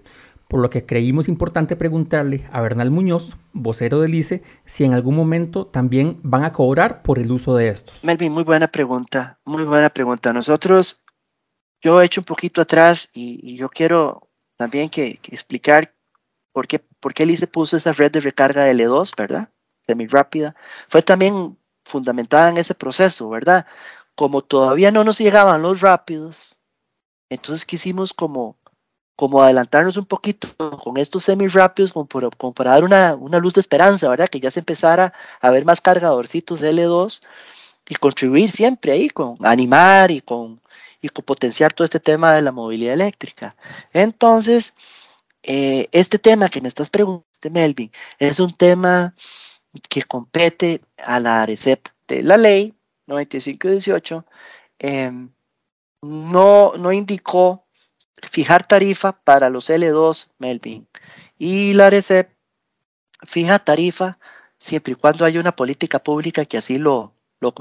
por 0.50 0.60
lo 0.60 0.68
que 0.68 0.84
creímos 0.84 1.28
importante 1.28 1.76
preguntarle 1.76 2.48
a 2.52 2.60
Bernal 2.60 2.90
Muñoz, 2.90 3.36
vocero 3.52 4.00
del 4.00 4.16
ICE, 4.16 4.42
si 4.66 4.82
en 4.82 4.94
algún 4.94 5.14
momento 5.14 5.68
también 5.68 6.18
van 6.24 6.42
a 6.42 6.52
cobrar 6.52 7.02
por 7.02 7.20
el 7.20 7.30
uso 7.30 7.54
de 7.54 7.68
estos. 7.68 8.02
Melvin, 8.02 8.32
muy 8.32 8.42
buena 8.42 8.66
pregunta, 8.66 9.38
muy 9.44 9.62
buena 9.62 9.90
pregunta. 9.90 10.32
Nosotros 10.32 11.04
yo 11.80 12.02
he 12.02 12.04
hecho 12.04 12.22
un 12.22 12.24
poquito 12.24 12.60
atrás 12.60 13.10
y, 13.14 13.56
yo 13.56 13.68
quiero 13.68 14.28
también 14.56 14.90
que, 14.90 15.20
explicar 15.30 15.94
por 16.52 16.66
qué, 16.66 16.80
por 16.80 17.14
el 17.16 17.48
puso 17.52 17.76
esa 17.76 17.92
red 17.92 18.10
de 18.10 18.18
recarga 18.18 18.64
de 18.64 18.74
L2, 18.74 19.14
¿verdad? 19.16 19.50
Semi 19.86 20.08
rápida. 20.08 20.56
Fue 20.88 21.00
también 21.00 21.56
fundamentada 21.84 22.50
en 22.50 22.56
ese 22.56 22.74
proceso, 22.74 23.28
¿verdad? 23.30 23.66
Como 24.16 24.42
todavía 24.42 24.90
no 24.90 25.04
nos 25.04 25.18
llegaban 25.18 25.62
los 25.62 25.80
rápidos, 25.80 26.58
entonces 27.30 27.64
quisimos 27.64 28.12
como, 28.12 28.58
como 29.20 29.42
adelantarnos 29.42 29.98
un 29.98 30.06
poquito 30.06 30.48
con 30.78 30.96
estos 30.96 31.24
semi 31.24 31.46
rápidos, 31.46 31.92
como, 31.92 32.54
para 32.54 32.70
dar 32.70 32.84
una, 32.84 33.14
una, 33.16 33.38
luz 33.38 33.52
de 33.52 33.60
esperanza, 33.60 34.08
¿verdad? 34.08 34.28
Que 34.28 34.40
ya 34.40 34.50
se 34.50 34.60
empezara 34.60 35.12
a 35.42 35.50
ver 35.50 35.66
más 35.66 35.82
cargadorcitos 35.82 36.60
de 36.60 36.72
L2 36.72 37.20
y 37.86 37.96
contribuir 37.96 38.50
siempre 38.50 38.92
ahí 38.92 39.10
con 39.10 39.36
animar 39.44 40.10
y 40.10 40.22
con, 40.22 40.62
y 41.02 41.10
potenciar 41.10 41.74
todo 41.74 41.84
este 41.84 42.00
tema 42.00 42.34
de 42.34 42.40
la 42.40 42.50
movilidad 42.50 42.94
eléctrica. 42.94 43.54
Entonces, 43.92 44.74
eh, 45.42 45.86
este 45.92 46.18
tema 46.18 46.48
que 46.48 46.62
me 46.62 46.68
estás 46.68 46.88
preguntando, 46.88 47.26
Melvin, 47.50 47.92
es 48.18 48.40
un 48.40 48.56
tema 48.56 49.14
que 49.90 50.02
compete 50.04 50.80
a 50.96 51.20
la 51.20 51.42
ARECEP 51.42 51.88
de 52.08 52.22
la 52.22 52.38
ley 52.38 52.74
9518. 53.06 54.24
Em, 54.78 55.30
no, 56.00 56.72
no 56.78 56.90
indicó 56.90 57.66
fijar 58.30 58.66
tarifa 58.66 59.12
para 59.12 59.50
los 59.50 59.70
L2, 59.70 60.30
Melvin. 60.38 60.88
Y 61.38 61.72
la 61.74 61.86
ARECEP 61.86 62.30
fija 63.22 63.58
tarifa 63.58 64.18
siempre 64.58 64.92
y 64.92 64.96
cuando 64.96 65.24
haya 65.24 65.40
una 65.40 65.56
política 65.56 66.02
pública 66.02 66.44
que 66.44 66.58
así 66.58 66.78
lo, 66.78 67.14
lo, 67.40 67.52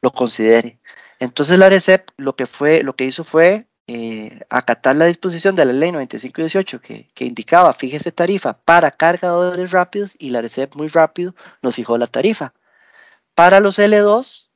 lo, 0.00 0.10
considere. 0.12 0.80
Entonces 1.18 1.58
la 1.58 1.66
ARECEP 1.66 2.08
lo 2.16 2.36
que, 2.36 2.46
fue, 2.46 2.82
lo 2.82 2.94
que 2.94 3.04
hizo 3.04 3.24
fue 3.24 3.66
eh, 3.86 4.40
acatar 4.50 4.96
la 4.96 5.06
disposición 5.06 5.56
de 5.56 5.64
la 5.64 5.72
ley 5.72 5.90
9518 5.92 6.80
que, 6.80 7.08
que 7.12 7.24
indicaba 7.24 7.72
fíjese 7.72 8.12
tarifa 8.12 8.58
para 8.60 8.90
cargadores 8.92 9.72
rápidos 9.72 10.14
y 10.18 10.30
la 10.30 10.38
ARECEP 10.38 10.76
muy 10.76 10.86
rápido 10.88 11.34
nos 11.62 11.74
fijó 11.74 11.98
la 11.98 12.06
tarifa. 12.06 12.54
Para 13.34 13.60
los 13.60 13.78
L2 13.78 14.48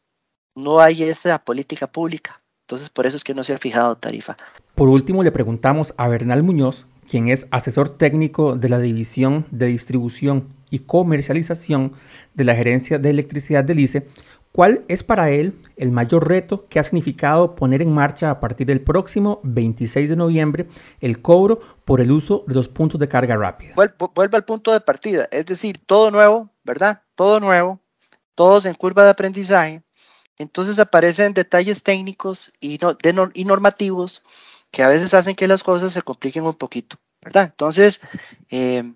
no 0.55 0.81
hay 0.81 1.03
esa 1.03 1.39
política 1.45 1.91
pública. 1.91 2.44
Entonces 2.65 2.91
por 2.91 3.07
eso 3.07 3.17
es 3.17 3.25
que 3.25 3.35
no 3.35 3.45
se 3.45 3.53
ha 3.53 3.59
fijado 3.59 3.97
tarifa. 3.97 4.37
Por 4.75 4.89
último 4.89 5.23
le 5.23 5.33
preguntamos 5.33 5.95
a 5.97 6.09
Bernal 6.09 6.43
Muñoz, 6.43 6.87
quien 7.09 7.29
es 7.29 7.47
asesor 7.51 7.91
técnico 7.91 8.57
de 8.57 8.69
la 8.69 8.79
División 8.79 9.47
de 9.51 9.67
Distribución 9.67 10.49
y 10.71 10.81
Comercialización 10.81 11.93
de 12.35 12.45
la 12.45 12.55
Gerencia 12.55 12.99
de 12.99 13.11
Electricidad 13.11 13.65
del 13.65 13.81
ICE, 13.81 14.09
¿Cuál 14.55 14.85
es 14.87 15.03
para 15.03 15.31
él 15.31 15.61
el 15.77 15.91
mayor 15.91 16.29
reto 16.29 16.69
que 16.69 16.79
ha 16.79 16.85
significado 16.85 17.57
poner 17.57 17.83
en 17.83 17.93
marcha 17.93 18.31
a 18.31 18.39
partir 18.39 18.69
del 18.69 18.81
próximo 18.81 19.41
26 19.43 20.11
de 20.11 20.15
noviembre 20.15 20.69
el 21.01 21.21
cobro 21.21 21.59
por 21.85 22.01
el 22.01 22.13
uso 22.13 22.45
de 22.47 22.55
los 22.55 22.69
puntos 22.69 23.01
de 23.01 23.09
carga 23.09 23.37
rápida? 23.37 23.75
Vuelve 23.75 24.37
al 24.37 24.45
punto 24.45 24.73
de 24.73 24.81
partida, 24.81 25.27
es 25.33 25.45
decir, 25.47 25.85
todo 25.85 26.13
nuevo, 26.13 26.51
¿verdad? 26.63 27.03
Todo 27.17 27.41
nuevo, 27.41 27.81
todos 28.37 28.65
en 28.67 28.75
curva 28.75 29.03
de 29.03 29.11
aprendizaje. 29.11 29.83
Entonces 30.39 30.79
aparecen 30.79 31.35
detalles 31.35 31.83
técnicos 31.83 32.53
y, 32.61 32.79
normativos 33.45 34.23
que 34.71 34.83
a 34.83 34.89
veces 34.89 35.15
hacen 35.15 35.37
que 35.37 35.49
las 35.49 35.63
cosas 35.63 35.93
se 35.93 36.03
compliquen 36.03 36.45
un 36.45 36.55
poquito, 36.55 36.97
¿verdad? 37.23 37.45
Entonces, 37.45 38.01
eh, 38.51 38.93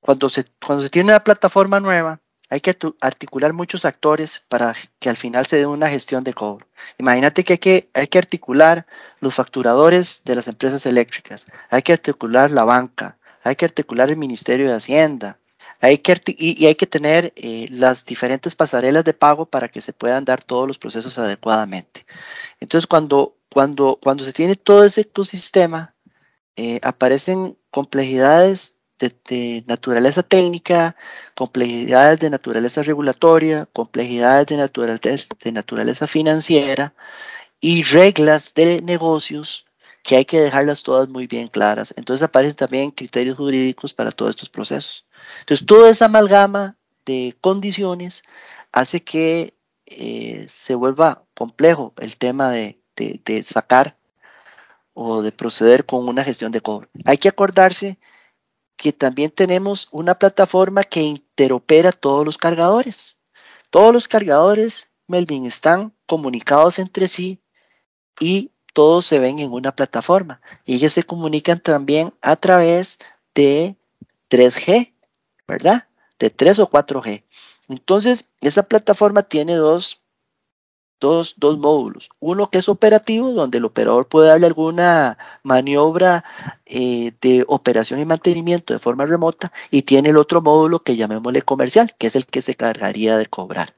cuando, 0.00 0.28
se, 0.28 0.44
cuando 0.64 0.84
se 0.84 0.90
tiene 0.90 1.10
una 1.10 1.24
plataforma 1.24 1.80
nueva, 1.80 2.20
hay 2.50 2.60
que 2.60 2.76
articular 3.00 3.52
muchos 3.52 3.84
actores 3.84 4.44
para 4.48 4.74
que 4.98 5.08
al 5.08 5.16
final 5.16 5.46
se 5.46 5.56
dé 5.56 5.66
una 5.66 5.88
gestión 5.88 6.24
de 6.24 6.34
cobro. 6.34 6.66
Imagínate 6.98 7.44
que 7.44 7.88
hay 7.94 8.06
que 8.08 8.18
articular 8.18 8.86
los 9.20 9.34
facturadores 9.34 10.22
de 10.24 10.34
las 10.34 10.48
empresas 10.48 10.84
eléctricas, 10.86 11.46
hay 11.70 11.82
que 11.82 11.92
articular 11.92 12.50
la 12.50 12.64
banca, 12.64 13.18
hay 13.44 13.56
que 13.56 13.64
articular 13.64 14.10
el 14.10 14.16
Ministerio 14.16 14.68
de 14.68 14.74
Hacienda, 14.74 15.38
hay 15.80 15.98
que 15.98 16.14
y, 16.26 16.66
hay 16.66 16.74
que 16.74 16.86
tener 16.86 17.32
eh, 17.36 17.66
las 17.70 18.04
diferentes 18.04 18.54
pasarelas 18.54 19.04
de 19.04 19.14
pago 19.14 19.46
para 19.46 19.68
que 19.68 19.80
se 19.80 19.92
puedan 19.92 20.24
dar 20.24 20.42
todos 20.44 20.68
los 20.68 20.78
procesos 20.78 21.18
adecuadamente. 21.18 22.06
Entonces, 22.60 22.86
cuando, 22.86 23.36
cuando, 23.50 23.98
cuando 24.02 24.24
se 24.24 24.32
tiene 24.32 24.56
todo 24.56 24.84
ese 24.84 25.02
ecosistema, 25.02 25.94
eh, 26.56 26.80
aparecen 26.82 27.56
complejidades 27.70 28.76
de, 28.98 29.64
naturaleza 29.66 30.22
técnica, 30.22 30.96
complejidades 31.34 32.20
de 32.20 32.30
naturaleza 32.30 32.82
regulatoria, 32.82 33.66
complejidades 33.72 34.46
de 34.46 34.56
de 34.56 35.52
naturaleza 35.52 36.06
financiera 36.06 36.94
y 37.60 37.82
reglas 37.82 38.52
de 38.54 38.82
negocios 38.82 39.66
que 40.02 40.16
hay 40.16 40.24
que 40.24 40.40
dejarlas 40.40 40.82
todas 40.82 41.08
muy 41.08 41.26
bien 41.26 41.48
claras. 41.48 41.94
Entonces 41.96 42.22
aparecen 42.24 42.56
también 42.56 42.90
criterios 42.90 43.36
jurídicos 43.36 43.92
para 43.92 44.12
todos 44.12 44.30
estos 44.30 44.48
procesos. 44.48 45.06
Entonces, 45.40 45.66
toda 45.66 45.90
esa 45.90 46.06
amalgama 46.06 46.76
de 47.04 47.36
condiciones 47.40 48.22
hace 48.72 49.02
que 49.02 49.54
eh, 49.86 50.44
se 50.48 50.74
vuelva 50.74 51.24
complejo 51.34 51.92
el 51.98 52.16
tema 52.16 52.50
de, 52.50 52.80
de, 52.96 53.42
sacar 53.42 53.98
o 54.94 55.22
de 55.22 55.32
proceder 55.32 55.86
con 55.86 56.08
una 56.08 56.24
gestión 56.24 56.52
de 56.52 56.60
cobro. 56.60 56.88
Hay 57.04 57.18
que 57.18 57.28
acordarse 57.28 57.98
que 58.76 58.92
también 58.92 59.30
tenemos 59.30 59.88
una 59.90 60.14
plataforma 60.18 60.84
que 60.84 61.02
interopera 61.02 61.92
todos 61.92 62.24
los 62.24 62.38
cargadores. 62.38 63.20
Todos 63.70 63.92
los 63.92 64.08
cargadores, 64.08 64.90
Melvin, 65.06 65.46
están 65.46 65.94
comunicados 66.06 66.78
entre 66.78 67.08
sí 67.08 67.40
y 68.20 68.50
todos 68.72 69.06
se 69.06 69.18
ven 69.18 69.38
en 69.38 69.52
una 69.52 69.74
plataforma. 69.74 70.40
Y 70.64 70.76
ellos 70.76 70.92
se 70.92 71.02
comunican 71.02 71.60
también 71.60 72.14
a 72.22 72.36
través 72.36 72.98
de 73.34 73.76
3G, 74.30 74.94
¿verdad? 75.46 75.88
De 76.18 76.30
3 76.30 76.58
o 76.60 76.70
4G. 76.70 77.24
Entonces, 77.68 78.32
esa 78.40 78.64
plataforma 78.64 79.22
tiene 79.22 79.54
dos 79.54 79.99
dos, 81.00 81.34
dos 81.38 81.58
módulos. 81.58 82.10
Uno 82.20 82.50
que 82.50 82.58
es 82.58 82.68
operativo, 82.68 83.32
donde 83.32 83.58
el 83.58 83.64
operador 83.64 84.06
puede 84.08 84.28
darle 84.28 84.46
alguna 84.46 85.18
maniobra 85.42 86.24
eh, 86.66 87.12
de 87.20 87.44
operación 87.48 88.00
y 88.00 88.04
mantenimiento 88.04 88.72
de 88.74 88.78
forma 88.78 89.06
remota, 89.06 89.52
y 89.70 89.82
tiene 89.82 90.10
el 90.10 90.16
otro 90.18 90.42
módulo 90.42 90.82
que 90.82 90.96
llamémosle 90.96 91.42
comercial, 91.42 91.94
que 91.98 92.06
es 92.08 92.16
el 92.16 92.26
que 92.26 92.42
se 92.42 92.54
cargaría 92.54 93.16
de 93.16 93.26
cobrar. 93.26 93.74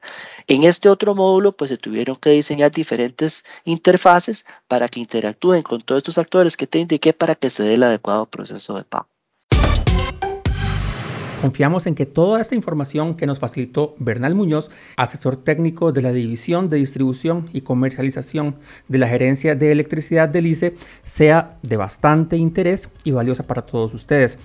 En 0.47 0.63
este 0.63 0.89
otro 0.89 1.15
módulo, 1.15 1.55
pues 1.55 1.69
se 1.69 1.77
tuvieron 1.77 2.17
que 2.17 2.31
diseñar 2.31 2.71
diferentes 2.71 3.45
interfaces 3.65 4.45
para 4.67 4.87
que 4.89 4.99
interactúen 4.99 5.63
con 5.63 5.81
todos 5.81 5.99
estos 5.99 6.17
actores 6.17 6.57
que 6.57 6.67
te 6.67 6.79
indiqué 6.79 7.13
para 7.13 7.35
que 7.35 7.49
se 7.49 7.63
dé 7.63 7.75
el 7.75 7.83
adecuado 7.83 8.25
proceso 8.29 8.75
de 8.75 8.83
pago. 8.83 9.12
Confiamos 11.43 11.87
en 11.87 11.95
que 11.95 12.05
toda 12.05 12.39
esta 12.39 12.55
información 12.55 13.15
que 13.17 13.25
nos 13.25 13.39
facilitó 13.39 13.95
Bernal 13.99 14.33
Muñoz, 14.33 14.71
asesor 14.95 15.35
técnico 15.35 15.91
de 15.91 16.01
la 16.01 16.13
División 16.13 16.69
de 16.69 16.77
Distribución 16.77 17.49
y 17.51 17.59
Comercialización 17.59 18.55
de 18.87 18.97
la 18.97 19.09
Gerencia 19.09 19.53
de 19.53 19.73
Electricidad 19.73 20.29
del 20.29 20.47
ICE, 20.47 20.77
sea 21.03 21.57
de 21.61 21.75
bastante 21.75 22.37
interés 22.37 22.87
y 23.03 23.11
valiosa 23.11 23.45
para 23.45 23.63
todos 23.63 23.93
ustedes. 23.93 24.39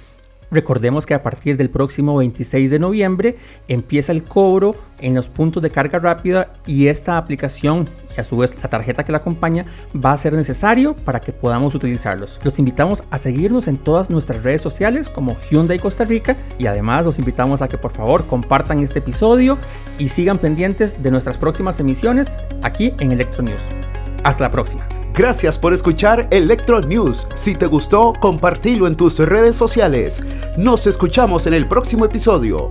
Recordemos 0.50 1.06
que 1.06 1.14
a 1.14 1.22
partir 1.22 1.56
del 1.56 1.70
próximo 1.70 2.16
26 2.16 2.70
de 2.70 2.78
noviembre 2.78 3.36
empieza 3.68 4.12
el 4.12 4.24
cobro 4.24 4.76
en 4.98 5.14
los 5.14 5.28
puntos 5.28 5.62
de 5.62 5.70
carga 5.70 5.98
rápida 5.98 6.54
y 6.66 6.88
esta 6.88 7.18
aplicación 7.18 7.88
y 8.16 8.20
a 8.20 8.24
su 8.24 8.36
vez 8.38 8.52
la 8.62 8.68
tarjeta 8.68 9.04
que 9.04 9.12
la 9.12 9.18
acompaña 9.18 9.66
va 9.94 10.12
a 10.12 10.16
ser 10.16 10.32
necesario 10.32 10.94
para 10.94 11.20
que 11.20 11.32
podamos 11.32 11.74
utilizarlos. 11.74 12.40
Los 12.42 12.58
invitamos 12.58 13.02
a 13.10 13.18
seguirnos 13.18 13.68
en 13.68 13.76
todas 13.76 14.10
nuestras 14.10 14.42
redes 14.42 14.62
sociales 14.62 15.08
como 15.08 15.36
Hyundai 15.50 15.78
Costa 15.78 16.04
Rica 16.04 16.36
y 16.58 16.66
además 16.66 17.04
los 17.04 17.18
invitamos 17.18 17.62
a 17.62 17.68
que 17.68 17.78
por 17.78 17.92
favor 17.92 18.26
compartan 18.26 18.80
este 18.80 19.00
episodio 19.00 19.58
y 19.98 20.08
sigan 20.08 20.38
pendientes 20.38 21.02
de 21.02 21.10
nuestras 21.10 21.36
próximas 21.36 21.78
emisiones 21.78 22.36
aquí 22.62 22.94
en 22.98 23.12
Electro 23.12 23.42
News. 23.42 23.62
Hasta 24.24 24.44
la 24.44 24.50
próxima. 24.50 24.97
Gracias 25.18 25.58
por 25.58 25.74
escuchar 25.74 26.28
Electro 26.30 26.80
News. 26.80 27.26
Si 27.34 27.56
te 27.56 27.66
gustó, 27.66 28.12
compartilo 28.20 28.86
en 28.86 28.96
tus 28.96 29.18
redes 29.18 29.56
sociales. 29.56 30.22
Nos 30.56 30.86
escuchamos 30.86 31.48
en 31.48 31.54
el 31.54 31.66
próximo 31.66 32.04
episodio. 32.04 32.68